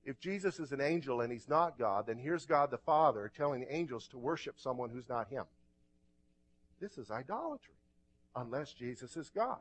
if 0.05 0.19
Jesus 0.19 0.59
is 0.59 0.71
an 0.71 0.81
angel 0.81 1.21
and 1.21 1.31
he's 1.31 1.47
not 1.47 1.77
God, 1.77 2.07
then 2.07 2.17
here's 2.17 2.45
God 2.45 2.71
the 2.71 2.77
Father 2.77 3.31
telling 3.35 3.61
the 3.61 3.73
angels 3.73 4.07
to 4.09 4.17
worship 4.17 4.59
someone 4.59 4.89
who's 4.89 5.09
not 5.09 5.29
him. 5.29 5.43
This 6.79 6.97
is 6.97 7.11
idolatry, 7.11 7.75
unless 8.35 8.73
Jesus 8.73 9.17
is 9.17 9.29
God. 9.29 9.59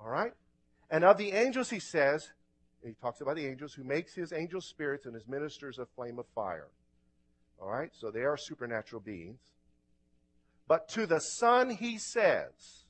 All 0.00 0.08
right? 0.08 0.32
And 0.90 1.04
of 1.04 1.16
the 1.16 1.32
angels, 1.32 1.70
he 1.70 1.78
says, 1.78 2.32
he 2.84 2.92
talks 3.00 3.20
about 3.20 3.36
the 3.36 3.46
angels, 3.46 3.72
who 3.72 3.84
makes 3.84 4.14
his 4.14 4.32
angel 4.32 4.60
spirits 4.60 5.06
and 5.06 5.14
his 5.14 5.26
ministers 5.26 5.78
a 5.78 5.86
flame 5.86 6.18
of 6.18 6.26
fire. 6.34 6.68
All 7.60 7.70
right? 7.70 7.90
So 7.94 8.10
they 8.10 8.22
are 8.22 8.36
supernatural 8.36 9.00
beings. 9.00 9.38
But 10.66 10.88
to 10.90 11.06
the 11.06 11.20
Son 11.20 11.70
he 11.70 11.98
says, 11.98 12.84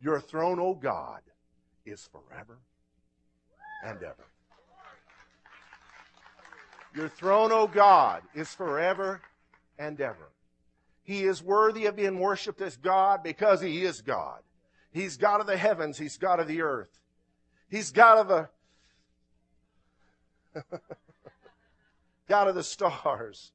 Your 0.00 0.20
throne, 0.20 0.60
O 0.60 0.74
God, 0.74 1.20
is 1.84 2.08
forever 2.10 2.58
and 3.84 4.02
ever. 4.02 4.26
Your 6.94 7.08
throne, 7.08 7.50
O 7.50 7.66
God, 7.66 8.22
is 8.34 8.54
forever 8.54 9.20
and 9.78 10.00
ever. 10.00 10.30
He 11.02 11.24
is 11.24 11.42
worthy 11.42 11.86
of 11.86 11.96
being 11.96 12.18
worshiped 12.18 12.60
as 12.60 12.76
God 12.76 13.22
because 13.22 13.60
He 13.60 13.82
is 13.84 14.00
God. 14.00 14.40
He's 14.92 15.16
God 15.16 15.40
of 15.40 15.46
the 15.46 15.56
heavens. 15.56 15.98
He's 15.98 16.16
God 16.16 16.38
of 16.38 16.46
the 16.46 16.62
earth. 16.62 17.00
He's 17.68 17.90
God 17.90 18.18
of 18.18 18.28
the 18.28 18.48
God 22.28 22.48
of 22.48 22.54
the 22.54 22.62
stars, 22.62 23.50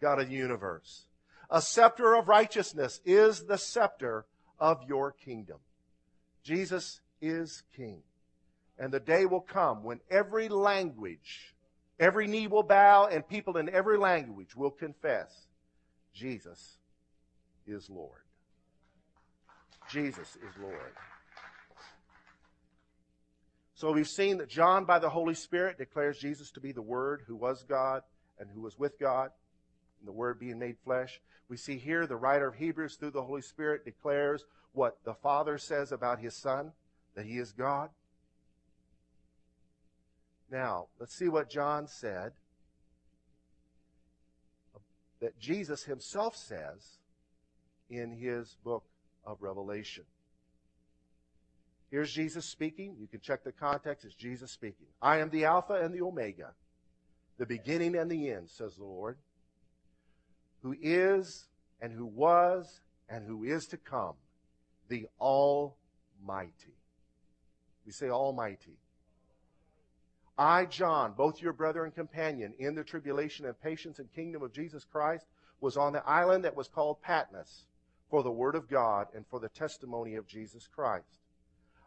God 0.00 0.20
of 0.20 0.28
the 0.28 0.34
universe. 0.34 1.04
A 1.50 1.60
scepter 1.60 2.14
of 2.14 2.28
righteousness 2.28 3.00
is 3.04 3.44
the 3.44 3.58
scepter 3.58 4.24
of 4.58 4.82
your 4.88 5.12
kingdom. 5.12 5.58
Jesus 6.42 7.00
is 7.20 7.62
King. 7.76 8.02
And 8.78 8.92
the 8.92 9.00
day 9.00 9.26
will 9.26 9.40
come 9.40 9.82
when 9.82 10.00
every 10.10 10.48
language, 10.48 11.54
every 11.98 12.26
knee 12.26 12.46
will 12.46 12.62
bow, 12.62 13.06
and 13.06 13.26
people 13.26 13.56
in 13.56 13.68
every 13.68 13.98
language 13.98 14.56
will 14.56 14.70
confess 14.70 15.28
Jesus 16.14 16.78
is 17.66 17.90
Lord. 17.90 18.22
Jesus 19.90 20.36
is 20.36 20.62
Lord. 20.62 20.94
So 23.74 23.92
we've 23.92 24.08
seen 24.08 24.38
that 24.38 24.48
John, 24.48 24.84
by 24.84 24.98
the 24.98 25.08
Holy 25.08 25.34
Spirit, 25.34 25.78
declares 25.78 26.18
Jesus 26.18 26.50
to 26.52 26.60
be 26.60 26.72
the 26.72 26.82
Word 26.82 27.22
who 27.26 27.34
was 27.34 27.64
God 27.64 28.02
and 28.38 28.48
who 28.50 28.60
was 28.60 28.78
with 28.78 28.98
God, 28.98 29.30
the 30.06 30.12
Word 30.12 30.38
being 30.38 30.58
made 30.58 30.76
flesh. 30.84 31.20
We 31.48 31.56
see 31.56 31.78
here 31.78 32.06
the 32.06 32.16
writer 32.16 32.48
of 32.48 32.54
Hebrews, 32.54 32.96
through 32.96 33.10
the 33.10 33.22
Holy 33.22 33.42
Spirit, 33.42 33.84
declares 33.84 34.44
what 34.72 34.98
the 35.04 35.14
Father 35.14 35.58
says 35.58 35.92
about 35.92 36.20
His 36.20 36.34
Son, 36.34 36.72
that 37.14 37.26
He 37.26 37.38
is 37.38 37.52
God. 37.52 37.90
Now, 40.50 40.86
let's 40.98 41.14
see 41.14 41.28
what 41.28 41.48
John 41.48 41.86
said 41.86 42.32
that 45.20 45.38
Jesus 45.38 45.84
himself 45.84 46.34
says 46.36 46.98
in 47.88 48.12
his 48.12 48.56
book 48.64 48.84
of 49.24 49.42
Revelation. 49.42 50.04
Here's 51.90 52.12
Jesus 52.12 52.46
speaking. 52.46 52.96
You 52.98 53.06
can 53.06 53.20
check 53.20 53.44
the 53.44 53.52
context. 53.52 54.04
It's 54.04 54.14
Jesus 54.14 54.50
speaking. 54.50 54.86
I 55.02 55.18
am 55.18 55.30
the 55.30 55.44
Alpha 55.44 55.74
and 55.74 55.94
the 55.94 56.02
Omega, 56.02 56.52
the 57.36 57.46
beginning 57.46 57.96
and 57.96 58.10
the 58.10 58.30
end, 58.30 58.48
says 58.48 58.76
the 58.76 58.84
Lord, 58.84 59.18
who 60.62 60.74
is 60.80 61.46
and 61.80 61.92
who 61.92 62.06
was 62.06 62.80
and 63.08 63.26
who 63.26 63.44
is 63.44 63.66
to 63.66 63.76
come, 63.76 64.14
the 64.88 65.06
Almighty. 65.20 66.74
We 67.86 67.92
say 67.92 68.08
Almighty. 68.08 68.76
I, 70.38 70.64
John, 70.64 71.12
both 71.16 71.42
your 71.42 71.52
brother 71.52 71.84
and 71.84 71.94
companion 71.94 72.54
in 72.58 72.74
the 72.74 72.84
tribulation 72.84 73.46
and 73.46 73.60
patience 73.60 73.98
and 73.98 74.12
kingdom 74.14 74.42
of 74.42 74.52
Jesus 74.52 74.84
Christ, 74.84 75.26
was 75.60 75.76
on 75.76 75.92
the 75.92 76.06
island 76.08 76.44
that 76.44 76.56
was 76.56 76.68
called 76.68 77.02
Patmos 77.02 77.66
for 78.08 78.22
the 78.22 78.30
word 78.30 78.54
of 78.54 78.68
God 78.68 79.08
and 79.14 79.26
for 79.26 79.38
the 79.38 79.50
testimony 79.50 80.14
of 80.14 80.26
Jesus 80.26 80.66
Christ. 80.66 81.20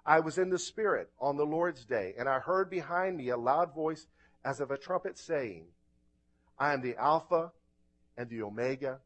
I 0.05 0.19
was 0.19 0.37
in 0.37 0.49
the 0.49 0.59
Spirit 0.59 1.09
on 1.19 1.37
the 1.37 1.45
Lord's 1.45 1.85
day, 1.85 2.13
and 2.17 2.29
I 2.29 2.39
heard 2.39 2.69
behind 2.69 3.17
me 3.17 3.29
a 3.29 3.37
loud 3.37 3.73
voice 3.73 4.05
as 4.45 4.59
of 4.59 4.69
a 4.69 4.77
trumpet 4.77 5.17
saying, 5.17 5.65
I 6.59 6.73
am 6.73 6.81
the 6.81 6.95
Alpha 6.97 7.51
and 8.17 8.29
the 8.29 8.41
Omega, 8.41 8.99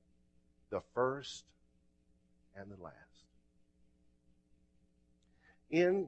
the 0.69 0.81
first 0.93 1.45
and 2.55 2.69
the 2.71 2.83
last. 2.83 2.95
In 5.69 6.07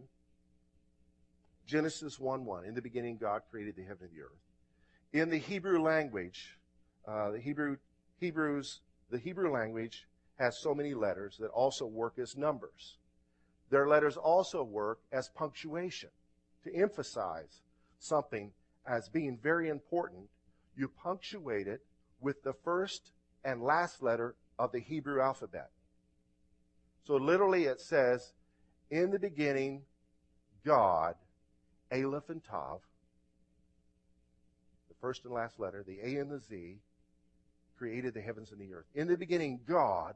Genesis 1.65 2.19
1 2.19 2.45
1, 2.45 2.65
in 2.65 2.73
the 2.73 2.81
beginning, 2.81 3.17
God 3.17 3.41
created 3.51 3.75
the 3.75 3.83
heaven 3.83 4.07
and 4.09 4.11
the 4.11 4.23
earth. 4.23 4.39
In 5.13 5.29
the 5.29 5.37
Hebrew 5.37 5.81
language, 5.81 6.57
uh, 7.07 7.31
the 7.31 7.39
Hebrew, 7.39 7.77
Hebrews, 8.19 8.81
the 9.09 9.17
Hebrew 9.17 9.51
language 9.51 10.07
has 10.37 10.57
so 10.57 10.73
many 10.73 10.93
letters 10.93 11.37
that 11.39 11.49
also 11.49 11.85
work 11.85 12.17
as 12.17 12.37
numbers. 12.37 12.97
Their 13.69 13.87
letters 13.87 14.17
also 14.17 14.63
work 14.63 14.99
as 15.11 15.29
punctuation 15.29 16.09
to 16.63 16.75
emphasize 16.75 17.61
something 17.99 18.51
as 18.87 19.09
being 19.09 19.37
very 19.41 19.69
important. 19.69 20.23
You 20.75 20.87
punctuate 20.87 21.67
it 21.67 21.81
with 22.21 22.43
the 22.43 22.53
first 22.53 23.11
and 23.43 23.61
last 23.61 24.01
letter 24.01 24.35
of 24.57 24.71
the 24.71 24.79
Hebrew 24.79 25.21
alphabet. 25.21 25.69
So 27.05 27.15
literally 27.15 27.65
it 27.65 27.79
says, 27.79 28.33
in 28.91 29.11
the 29.11 29.19
beginning, 29.19 29.83
God, 30.65 31.15
Aleph 31.91 32.29
and 32.29 32.43
Tav, 32.43 32.81
the 34.89 34.95
first 34.99 35.25
and 35.25 35.33
last 35.33 35.59
letter, 35.59 35.83
the 35.85 35.99
A 36.03 36.19
and 36.19 36.29
the 36.29 36.39
Z, 36.39 36.77
created 37.77 38.13
the 38.13 38.21
heavens 38.21 38.51
and 38.51 38.59
the 38.59 38.73
earth. 38.73 38.85
In 38.93 39.07
the 39.07 39.15
beginning, 39.15 39.61
God, 39.65 40.15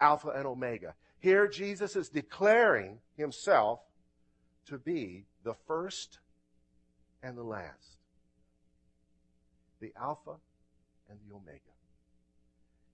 Alpha 0.00 0.30
and 0.30 0.46
Omega. 0.46 0.94
Here, 1.20 1.46
Jesus 1.48 1.96
is 1.96 2.08
declaring 2.08 2.98
himself 3.16 3.80
to 4.66 4.78
be 4.78 5.24
the 5.44 5.54
first 5.66 6.18
and 7.22 7.38
the 7.38 7.42
last, 7.42 7.96
the 9.80 9.92
Alpha 9.98 10.34
and 11.10 11.18
the 11.26 11.34
Omega. 11.34 11.60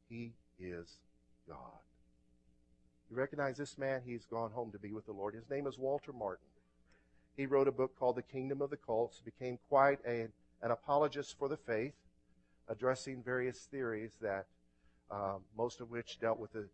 He 0.08 0.32
is 0.58 0.98
God. 1.48 1.80
You 3.10 3.16
recognize 3.16 3.56
this 3.56 3.76
man? 3.78 4.02
He's 4.04 4.26
gone 4.26 4.50
home 4.50 4.70
to 4.72 4.78
be 4.78 4.92
with 4.92 5.06
the 5.06 5.12
Lord. 5.12 5.34
His 5.34 5.48
name 5.50 5.66
is 5.66 5.78
Walter 5.78 6.12
Martin. 6.12 6.46
He 7.36 7.46
wrote 7.46 7.68
a 7.68 7.72
book 7.72 7.98
called 7.98 8.16
The 8.16 8.22
Kingdom 8.22 8.60
of 8.62 8.70
the 8.70 8.76
Cults, 8.76 9.20
became 9.20 9.58
quite 9.68 9.98
a, 10.06 10.28
an 10.62 10.70
apologist 10.70 11.38
for 11.38 11.48
the 11.48 11.56
faith, 11.56 11.94
addressing 12.68 13.22
various 13.22 13.58
theories 13.70 14.12
that 14.20 14.46
uh, 15.10 15.34
most 15.56 15.80
of 15.80 15.90
which 15.90 16.20
dealt 16.20 16.38
with 16.38 16.52
the 16.52 16.68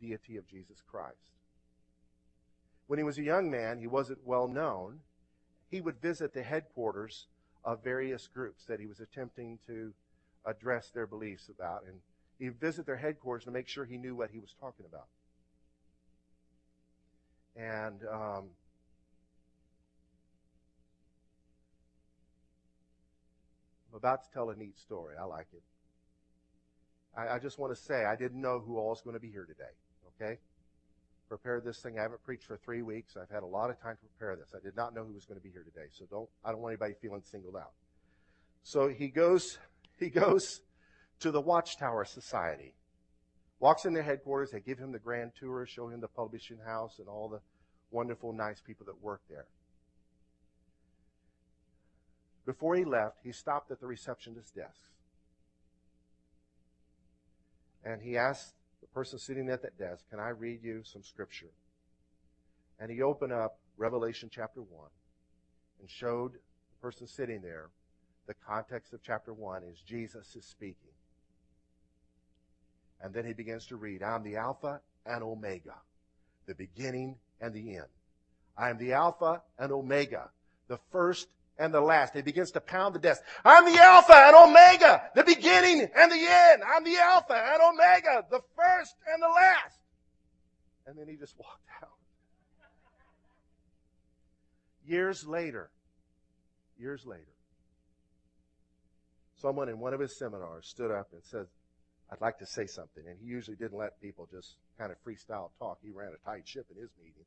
deity 0.00 0.36
of 0.36 0.46
Jesus 0.46 0.82
Christ. 0.86 1.32
When 2.86 2.98
he 2.98 3.04
was 3.04 3.18
a 3.18 3.22
young 3.22 3.50
man, 3.50 3.78
he 3.78 3.86
wasn't 3.86 4.26
well 4.26 4.46
known. 4.46 5.00
He 5.70 5.80
would 5.80 6.00
visit 6.00 6.34
the 6.34 6.42
headquarters 6.42 7.26
of 7.64 7.82
various 7.82 8.26
groups 8.26 8.64
that 8.66 8.80
he 8.80 8.86
was 8.86 9.00
attempting 9.00 9.58
to 9.66 9.92
address 10.46 10.90
their 10.90 11.06
beliefs 11.06 11.48
about. 11.48 11.84
And 11.86 12.00
He'd 12.38 12.58
visit 12.60 12.86
their 12.86 12.96
headquarters 12.96 13.44
to 13.44 13.50
make 13.50 13.68
sure 13.68 13.84
he 13.84 13.96
knew 13.96 14.14
what 14.14 14.30
he 14.30 14.38
was 14.38 14.54
talking 14.60 14.86
about. 14.86 15.06
And 17.56 18.00
um, 18.12 18.44
I'm 23.92 23.96
about 23.96 24.24
to 24.24 24.30
tell 24.32 24.50
a 24.50 24.56
neat 24.56 24.76
story. 24.76 25.14
I 25.20 25.24
like 25.24 25.46
it. 25.52 25.62
I, 27.16 27.36
I 27.36 27.38
just 27.38 27.58
want 27.58 27.72
to 27.74 27.80
say 27.80 28.04
I 28.04 28.16
didn't 28.16 28.40
know 28.40 28.58
who 28.58 28.78
all 28.78 28.92
is 28.92 29.00
going 29.00 29.14
to 29.14 29.20
be 29.20 29.30
here 29.30 29.44
today. 29.44 29.70
Okay? 30.20 30.38
Prepared 31.28 31.64
this 31.64 31.78
thing. 31.78 32.00
I 32.00 32.02
haven't 32.02 32.24
preached 32.24 32.44
for 32.44 32.56
three 32.56 32.82
weeks. 32.82 33.16
I've 33.16 33.30
had 33.30 33.44
a 33.44 33.46
lot 33.46 33.70
of 33.70 33.80
time 33.80 33.96
to 33.96 34.06
prepare 34.18 34.34
this. 34.34 34.52
I 34.56 34.62
did 34.62 34.76
not 34.76 34.92
know 34.92 35.04
who 35.04 35.12
was 35.12 35.24
going 35.24 35.38
to 35.38 35.44
be 35.44 35.50
here 35.50 35.62
today. 35.62 35.86
So 35.92 36.04
don't 36.10 36.28
I 36.44 36.50
don't 36.50 36.60
want 36.60 36.72
anybody 36.72 36.94
feeling 37.00 37.22
singled 37.24 37.56
out. 37.56 37.72
So 38.64 38.88
he 38.88 39.08
goes 39.08 39.58
he 39.98 40.10
goes 40.10 40.60
to 41.20 41.30
the 41.30 41.40
Watchtower 41.40 42.04
Society. 42.04 42.74
Walks 43.60 43.84
in 43.84 43.94
their 43.94 44.02
headquarters, 44.02 44.50
they 44.50 44.60
give 44.60 44.78
him 44.78 44.92
the 44.92 44.98
grand 44.98 45.32
tour, 45.38 45.64
show 45.66 45.88
him 45.88 46.00
the 46.00 46.08
publishing 46.08 46.58
house 46.58 46.98
and 46.98 47.08
all 47.08 47.28
the 47.28 47.40
wonderful, 47.90 48.32
nice 48.32 48.60
people 48.60 48.84
that 48.86 49.02
work 49.02 49.20
there. 49.30 49.46
Before 52.44 52.74
he 52.74 52.84
left, 52.84 53.18
he 53.22 53.32
stopped 53.32 53.70
at 53.70 53.80
the 53.80 53.86
receptionist's 53.86 54.50
desk. 54.50 54.90
And 57.84 58.02
he 58.02 58.16
asked 58.16 58.54
the 58.80 58.86
person 58.88 59.18
sitting 59.18 59.48
at 59.48 59.62
that 59.62 59.78
desk, 59.78 60.04
Can 60.10 60.20
I 60.20 60.30
read 60.30 60.62
you 60.62 60.82
some 60.84 61.02
scripture? 61.02 61.50
And 62.78 62.90
he 62.90 63.00
opened 63.02 63.32
up 63.32 63.58
Revelation 63.76 64.28
chapter 64.30 64.60
1 64.60 64.88
and 65.80 65.88
showed 65.88 66.32
the 66.32 66.80
person 66.82 67.06
sitting 67.06 67.40
there 67.40 67.70
the 68.26 68.34
context 68.46 68.92
of 68.92 69.02
chapter 69.02 69.32
1 69.32 69.62
is 69.64 69.78
Jesus 69.80 70.34
is 70.36 70.44
speaking. 70.44 70.76
And 73.00 73.12
then 73.12 73.26
he 73.26 73.32
begins 73.32 73.66
to 73.66 73.76
read, 73.76 74.02
I'm 74.02 74.22
the 74.22 74.36
Alpha 74.36 74.80
and 75.04 75.22
Omega, 75.22 75.74
the 76.46 76.54
beginning 76.54 77.16
and 77.40 77.52
the 77.52 77.76
end. 77.76 77.86
I 78.56 78.70
am 78.70 78.78
the 78.78 78.92
Alpha 78.92 79.42
and 79.58 79.72
Omega, 79.72 80.30
the 80.68 80.78
first 80.90 81.28
and 81.58 81.72
the 81.74 81.80
last. 81.80 82.14
He 82.14 82.22
begins 82.22 82.52
to 82.52 82.60
pound 82.60 82.94
the 82.94 82.98
desk. 82.98 83.22
I'm 83.44 83.70
the 83.70 83.78
Alpha 83.78 84.14
and 84.14 84.36
Omega, 84.36 85.10
the 85.14 85.24
beginning 85.24 85.88
and 85.94 86.10
the 86.10 86.26
end. 86.26 86.62
I'm 86.66 86.84
the 86.84 86.96
Alpha 86.96 87.34
and 87.34 87.62
Omega, 87.62 88.24
the 88.30 88.40
first 88.56 88.94
and 89.12 89.22
the 89.22 89.28
last. 89.28 89.78
And 90.86 90.98
then 90.98 91.08
he 91.08 91.16
just 91.16 91.38
walked 91.38 91.68
out. 91.82 91.90
Years 94.86 95.26
later, 95.26 95.70
years 96.78 97.04
later, 97.06 97.33
someone 99.44 99.68
in 99.68 99.78
one 99.78 99.92
of 99.92 100.00
his 100.00 100.16
seminars 100.16 100.66
stood 100.66 100.90
up 100.90 101.08
and 101.12 101.20
said, 101.22 101.44
I'd 102.10 102.20
like 102.22 102.38
to 102.38 102.46
say 102.46 102.64
something. 102.64 103.04
And 103.06 103.18
he 103.20 103.26
usually 103.26 103.58
didn't 103.58 103.76
let 103.76 104.00
people 104.00 104.26
just 104.32 104.56
kind 104.78 104.90
of 104.90 104.96
freestyle 105.06 105.50
talk. 105.58 105.78
He 105.82 105.90
ran 105.90 106.12
a 106.14 106.30
tight 106.30 106.48
ship 106.48 106.64
in 106.74 106.80
his 106.80 106.88
meeting. 106.98 107.26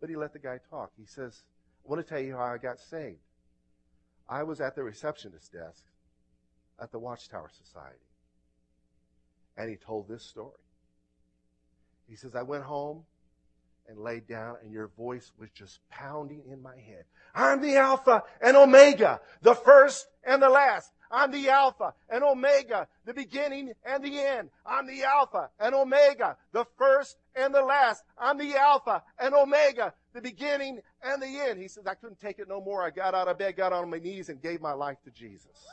But 0.00 0.08
he 0.08 0.16
let 0.16 0.32
the 0.32 0.38
guy 0.38 0.58
talk. 0.70 0.90
He 0.98 1.04
says, 1.04 1.42
I 1.84 1.90
want 1.90 2.06
to 2.06 2.08
tell 2.08 2.22
you 2.22 2.34
how 2.34 2.44
I 2.44 2.56
got 2.56 2.80
saved. 2.80 3.18
I 4.26 4.42
was 4.42 4.62
at 4.62 4.74
the 4.74 4.82
receptionist 4.82 5.52
desk 5.52 5.84
at 6.80 6.92
the 6.92 6.98
Watchtower 6.98 7.50
Society. 7.62 8.06
And 9.58 9.68
he 9.68 9.76
told 9.76 10.08
this 10.08 10.24
story. 10.24 10.62
He 12.08 12.16
says, 12.16 12.34
I 12.34 12.42
went 12.42 12.64
home 12.64 13.02
and 13.86 13.98
laid 13.98 14.26
down, 14.26 14.56
and 14.62 14.72
your 14.72 14.88
voice 14.96 15.30
was 15.38 15.50
just 15.50 15.80
pounding 15.90 16.42
in 16.50 16.62
my 16.62 16.76
head. 16.76 17.04
I'm 17.34 17.60
the 17.60 17.76
Alpha 17.76 18.22
and 18.40 18.56
Omega, 18.56 19.20
the 19.42 19.54
first 19.54 20.06
and 20.24 20.40
the 20.42 20.48
last. 20.48 20.90
I'm 21.10 21.32
the 21.32 21.48
Alpha 21.50 21.94
and 22.08 22.22
Omega, 22.22 22.86
the 23.04 23.14
beginning 23.14 23.72
and 23.84 24.04
the 24.04 24.18
end. 24.20 24.50
I'm 24.64 24.86
the 24.86 25.02
Alpha 25.02 25.50
and 25.58 25.74
Omega, 25.74 26.36
the 26.52 26.64
first 26.78 27.16
and 27.34 27.52
the 27.54 27.62
last. 27.62 28.04
I'm 28.16 28.38
the 28.38 28.56
Alpha 28.56 29.02
and 29.18 29.34
Omega, 29.34 29.92
the 30.14 30.20
beginning 30.20 30.80
and 31.02 31.20
the 31.20 31.26
end. 31.26 31.60
He 31.60 31.68
says, 31.68 31.86
I 31.86 31.94
couldn't 31.94 32.20
take 32.20 32.38
it 32.38 32.48
no 32.48 32.60
more. 32.60 32.84
I 32.84 32.90
got 32.90 33.14
out 33.14 33.26
of 33.26 33.38
bed, 33.38 33.56
got 33.56 33.72
on 33.72 33.90
my 33.90 33.98
knees, 33.98 34.28
and 34.28 34.40
gave 34.40 34.60
my 34.60 34.72
life 34.72 34.98
to 35.04 35.10
Jesus. 35.10 35.66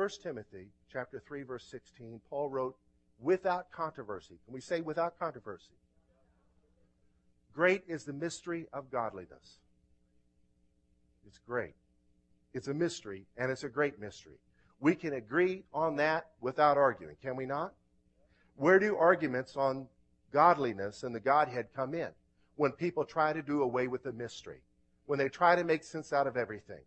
First 0.00 0.22
Timothy 0.22 0.68
chapter 0.90 1.20
3 1.20 1.42
verse 1.42 1.66
16 1.70 2.22
Paul 2.30 2.48
wrote 2.48 2.74
without 3.20 3.70
controversy. 3.70 4.38
Can 4.44 4.54
we 4.54 4.60
say 4.60 4.80
without 4.80 5.18
controversy? 5.18 5.72
Great 7.52 7.82
is 7.88 8.04
the 8.04 8.12
mystery 8.12 8.66
of 8.72 8.90
godliness. 8.90 9.58
It's 11.26 11.38
great. 11.38 11.74
It's 12.54 12.68
a 12.68 12.74
mystery, 12.74 13.26
and 13.36 13.50
it's 13.50 13.64
a 13.64 13.68
great 13.68 14.00
mystery. 14.00 14.38
We 14.80 14.94
can 14.94 15.12
agree 15.12 15.64
on 15.72 15.96
that 15.96 16.30
without 16.40 16.76
arguing, 16.76 17.16
can 17.22 17.36
we 17.36 17.46
not? 17.46 17.72
Where 18.56 18.78
do 18.78 18.96
arguments 18.96 19.56
on 19.56 19.86
godliness 20.32 21.02
and 21.02 21.14
the 21.14 21.20
Godhead 21.20 21.68
come 21.74 21.94
in? 21.94 22.08
When 22.56 22.72
people 22.72 23.04
try 23.04 23.32
to 23.32 23.42
do 23.42 23.62
away 23.62 23.88
with 23.88 24.02
the 24.02 24.12
mystery. 24.12 24.60
When 25.06 25.18
they 25.18 25.28
try 25.28 25.56
to 25.56 25.64
make 25.64 25.82
sense 25.82 26.12
out 26.12 26.26
of 26.26 26.36
everything. 26.36 26.82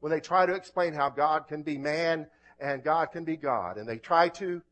When 0.00 0.10
they 0.10 0.20
try 0.20 0.46
to 0.46 0.54
explain 0.54 0.94
how 0.94 1.10
God 1.10 1.46
can 1.46 1.62
be 1.62 1.78
man 1.78 2.26
and 2.58 2.82
God 2.82 3.06
can 3.12 3.24
be 3.24 3.36
God. 3.36 3.76
And 3.76 3.88
they 3.88 3.98
try 3.98 4.28
to 4.30 4.62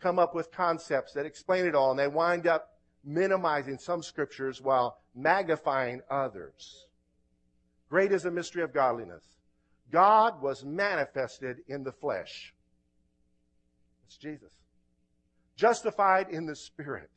come 0.00 0.18
up 0.18 0.34
with 0.34 0.50
concepts 0.50 1.12
that 1.12 1.26
explain 1.26 1.66
it 1.66 1.74
all, 1.74 1.90
and 1.90 1.98
they 1.98 2.08
wind 2.08 2.46
up 2.46 2.74
minimizing 3.04 3.78
some 3.78 4.02
scriptures 4.02 4.60
while 4.60 4.98
magnifying 5.14 6.00
others. 6.10 6.86
Great 7.88 8.12
is 8.12 8.22
the 8.22 8.30
mystery 8.30 8.62
of 8.62 8.72
godliness. 8.72 9.24
God 9.90 10.42
was 10.42 10.64
manifested 10.64 11.58
in 11.68 11.84
the 11.84 11.92
flesh. 11.92 12.54
It's 14.06 14.16
Jesus. 14.16 14.52
Justified 15.56 16.28
in 16.30 16.46
the 16.46 16.56
Spirit. 16.56 17.10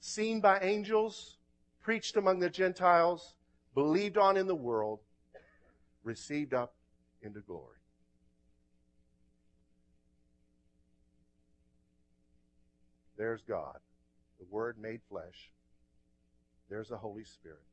Seen 0.00 0.40
by 0.40 0.60
angels, 0.60 1.38
preached 1.82 2.16
among 2.16 2.38
the 2.38 2.50
Gentiles, 2.50 3.34
believed 3.74 4.16
on 4.16 4.36
in 4.36 4.46
the 4.46 4.54
world, 4.54 5.00
received 6.02 6.54
up 6.54 6.74
into 7.22 7.40
glory. 7.40 7.73
There's 13.24 13.40
God, 13.48 13.78
the 14.38 14.44
Word 14.50 14.76
made 14.78 15.00
flesh. 15.08 15.50
There's 16.68 16.90
the 16.90 16.98
Holy 16.98 17.24
Spirit. 17.24 17.64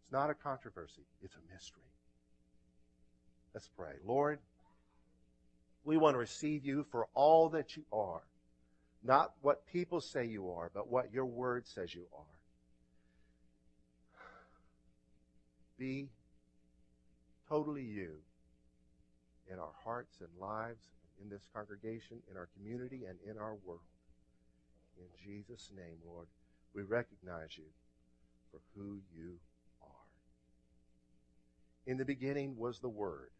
It's 0.00 0.10
not 0.10 0.30
a 0.30 0.34
controversy, 0.34 1.02
it's 1.22 1.34
a 1.34 1.52
mystery. 1.52 1.82
Let's 3.52 3.68
pray. 3.76 3.92
Lord, 4.06 4.38
we 5.84 5.98
want 5.98 6.14
to 6.14 6.18
receive 6.18 6.64
you 6.64 6.86
for 6.90 7.06
all 7.12 7.50
that 7.50 7.76
you 7.76 7.82
are. 7.92 8.22
Not 9.04 9.32
what 9.42 9.66
people 9.66 10.00
say 10.00 10.24
you 10.24 10.50
are, 10.52 10.70
but 10.72 10.88
what 10.88 11.12
your 11.12 11.26
word 11.26 11.66
says 11.66 11.94
you 11.94 12.06
are. 12.16 12.24
Be 15.78 16.08
totally 17.50 17.84
you 17.84 18.14
in 19.52 19.58
our 19.58 19.74
hearts 19.84 20.20
and 20.20 20.30
lives, 20.40 20.86
in 21.22 21.30
this 21.30 21.46
congregation, 21.54 22.18
in 22.30 22.36
our 22.36 22.48
community, 22.56 23.04
and 23.08 23.18
in 23.28 23.38
our 23.38 23.54
world. 23.64 23.80
In 24.98 25.06
Jesus' 25.24 25.70
name, 25.74 25.96
Lord, 26.06 26.26
we 26.74 26.82
recognize 26.82 27.56
you 27.56 27.64
for 28.50 28.60
who 28.74 28.98
you 29.14 29.38
are. 29.82 29.88
In 31.86 31.96
the 31.96 32.04
beginning 32.04 32.56
was 32.56 32.80
the 32.80 32.88
Word, 32.88 33.30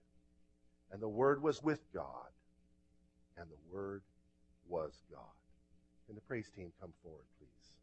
and 0.91 1.01
the 1.01 1.09
Word 1.09 1.43
was 1.43 1.63
with 1.63 1.81
God, 1.93 2.31
and 3.37 3.47
the 3.49 3.75
Word 3.75 4.03
was 4.69 5.03
God. 5.11 5.21
Can 6.07 6.15
the 6.15 6.23
praise 6.23 6.51
team 6.55 6.73
come 6.81 6.93
forward, 7.03 7.25
please? 7.39 7.82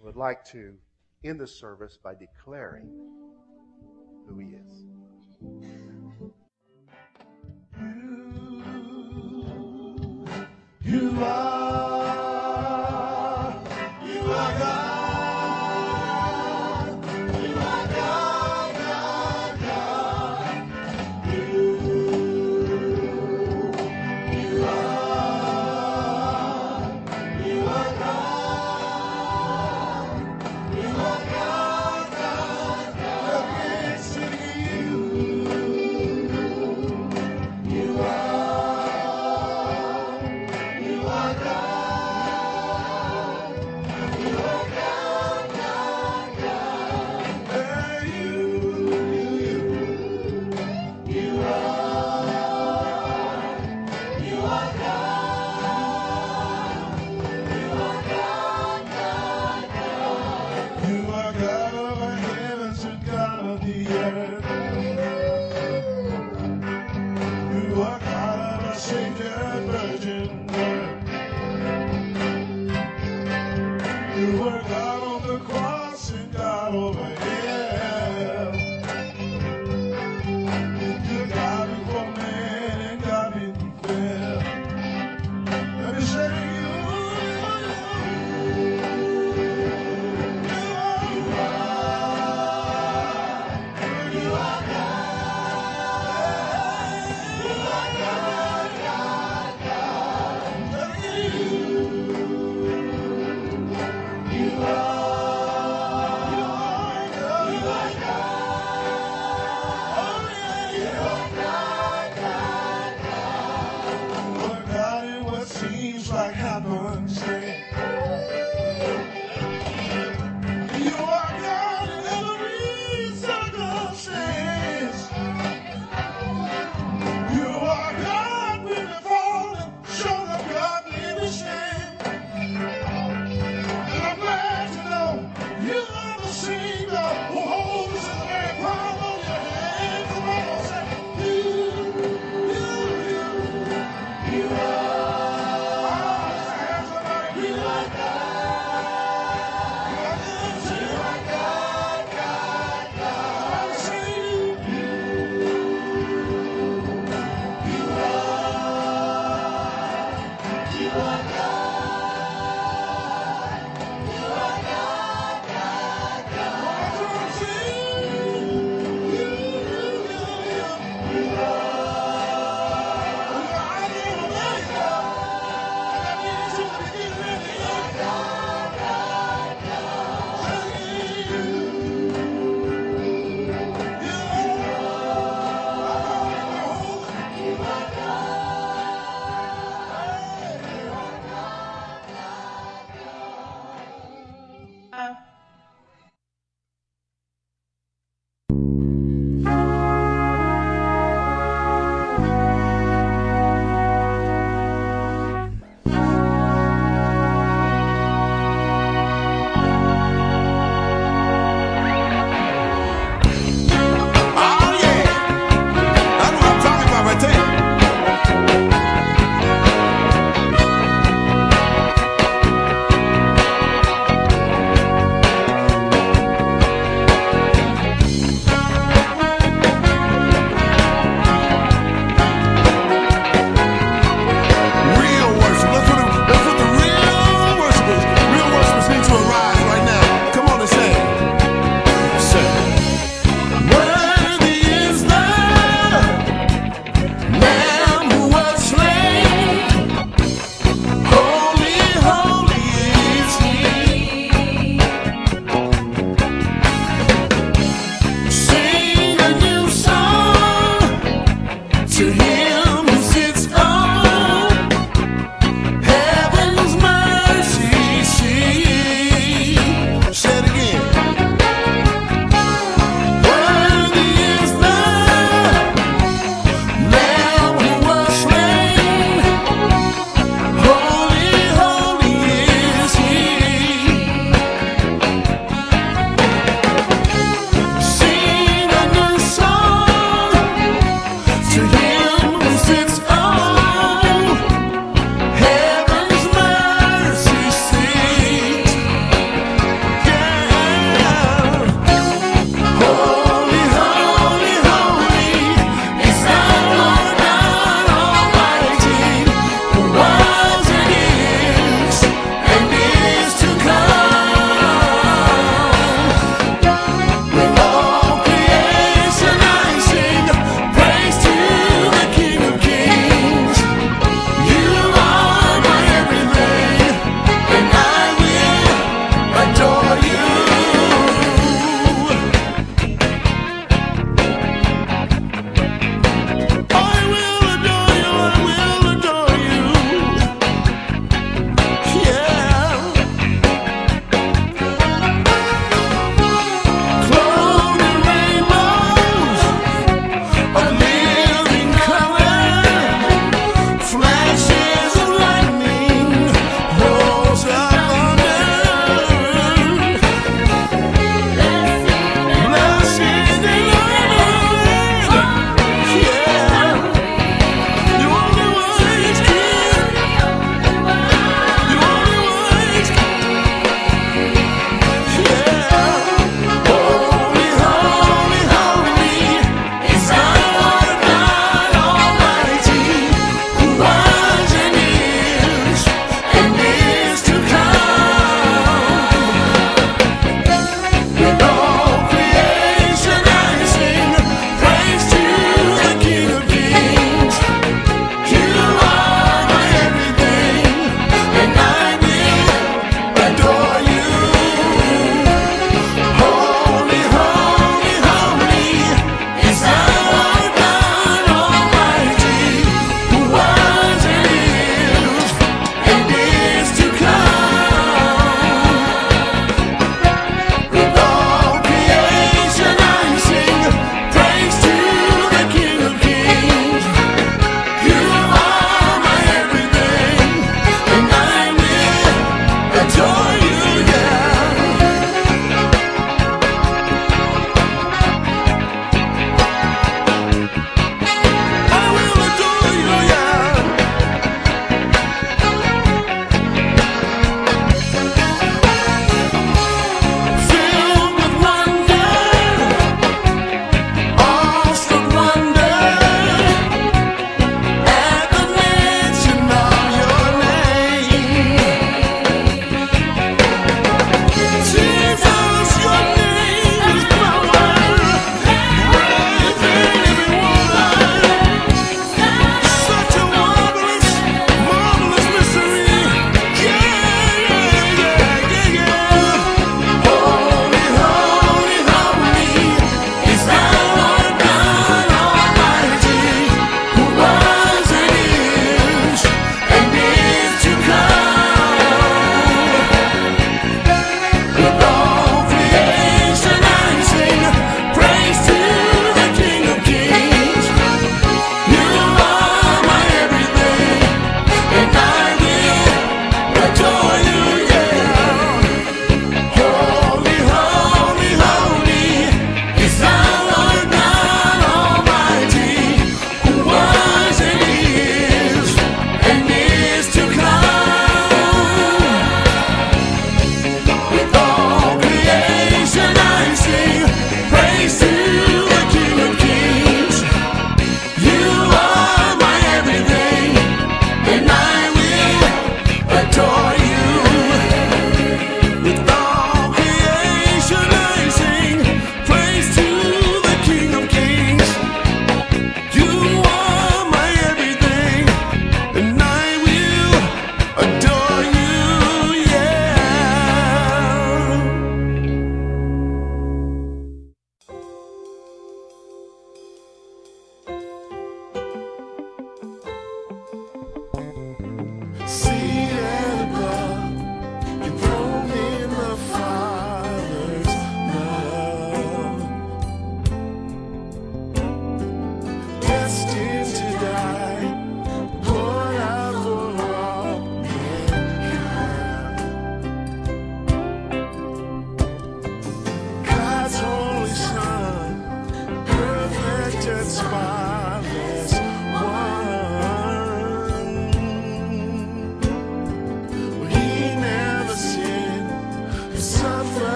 Would 0.00 0.16
like 0.16 0.44
to 0.52 0.74
end 1.24 1.40
the 1.40 1.46
service 1.46 1.98
by 2.02 2.14
declaring 2.14 2.88
who 4.28 4.38
he 4.38 4.46
is. 4.46 4.84
You 10.84 11.10
are, 11.20 11.57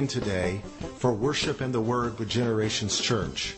in 0.00 0.06
today 0.06 0.62
for 0.96 1.12
Worship 1.12 1.60
and 1.60 1.74
the 1.74 1.80
Word 1.80 2.18
with 2.18 2.26
Generations 2.26 2.98
Church. 2.98 3.54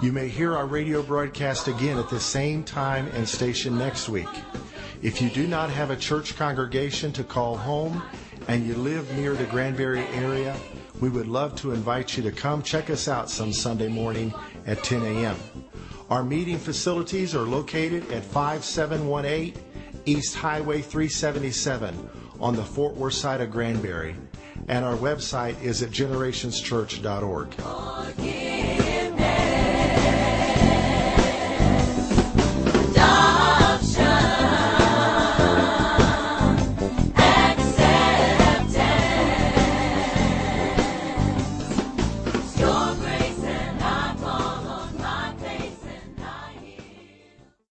You 0.00 0.12
may 0.12 0.28
hear 0.28 0.54
our 0.54 0.66
radio 0.66 1.02
broadcast 1.02 1.66
again 1.66 1.98
at 1.98 2.08
the 2.08 2.20
same 2.20 2.62
time 2.62 3.08
and 3.08 3.28
station 3.28 3.76
next 3.76 4.08
week. 4.08 4.28
If 5.02 5.20
you 5.20 5.30
do 5.30 5.48
not 5.48 5.68
have 5.68 5.90
a 5.90 5.96
church 5.96 6.36
congregation 6.36 7.10
to 7.14 7.24
call 7.24 7.56
home 7.56 8.00
and 8.46 8.64
you 8.64 8.76
live 8.76 9.12
near 9.16 9.34
the 9.34 9.46
Granbury 9.46 10.06
area, 10.14 10.56
we 11.00 11.08
would 11.08 11.26
love 11.26 11.56
to 11.56 11.72
invite 11.72 12.16
you 12.16 12.22
to 12.22 12.30
come 12.30 12.62
check 12.62 12.88
us 12.88 13.08
out 13.08 13.28
some 13.28 13.52
Sunday 13.52 13.88
morning 13.88 14.32
at 14.68 14.84
10 14.84 15.02
a.m. 15.02 15.36
Our 16.08 16.22
meeting 16.22 16.58
facilities 16.58 17.34
are 17.34 17.42
located 17.42 18.12
at 18.12 18.24
5718 18.24 19.54
East 20.06 20.36
Highway 20.36 20.82
377 20.82 22.10
on 22.38 22.54
the 22.54 22.64
Fort 22.64 22.94
Worth 22.94 23.14
side 23.14 23.40
of 23.40 23.50
Granbury, 23.50 24.14
and 24.70 24.84
our 24.84 24.96
website 24.96 25.60
is 25.62 25.82
at 25.82 25.90
generationschurch.org. 25.90 28.39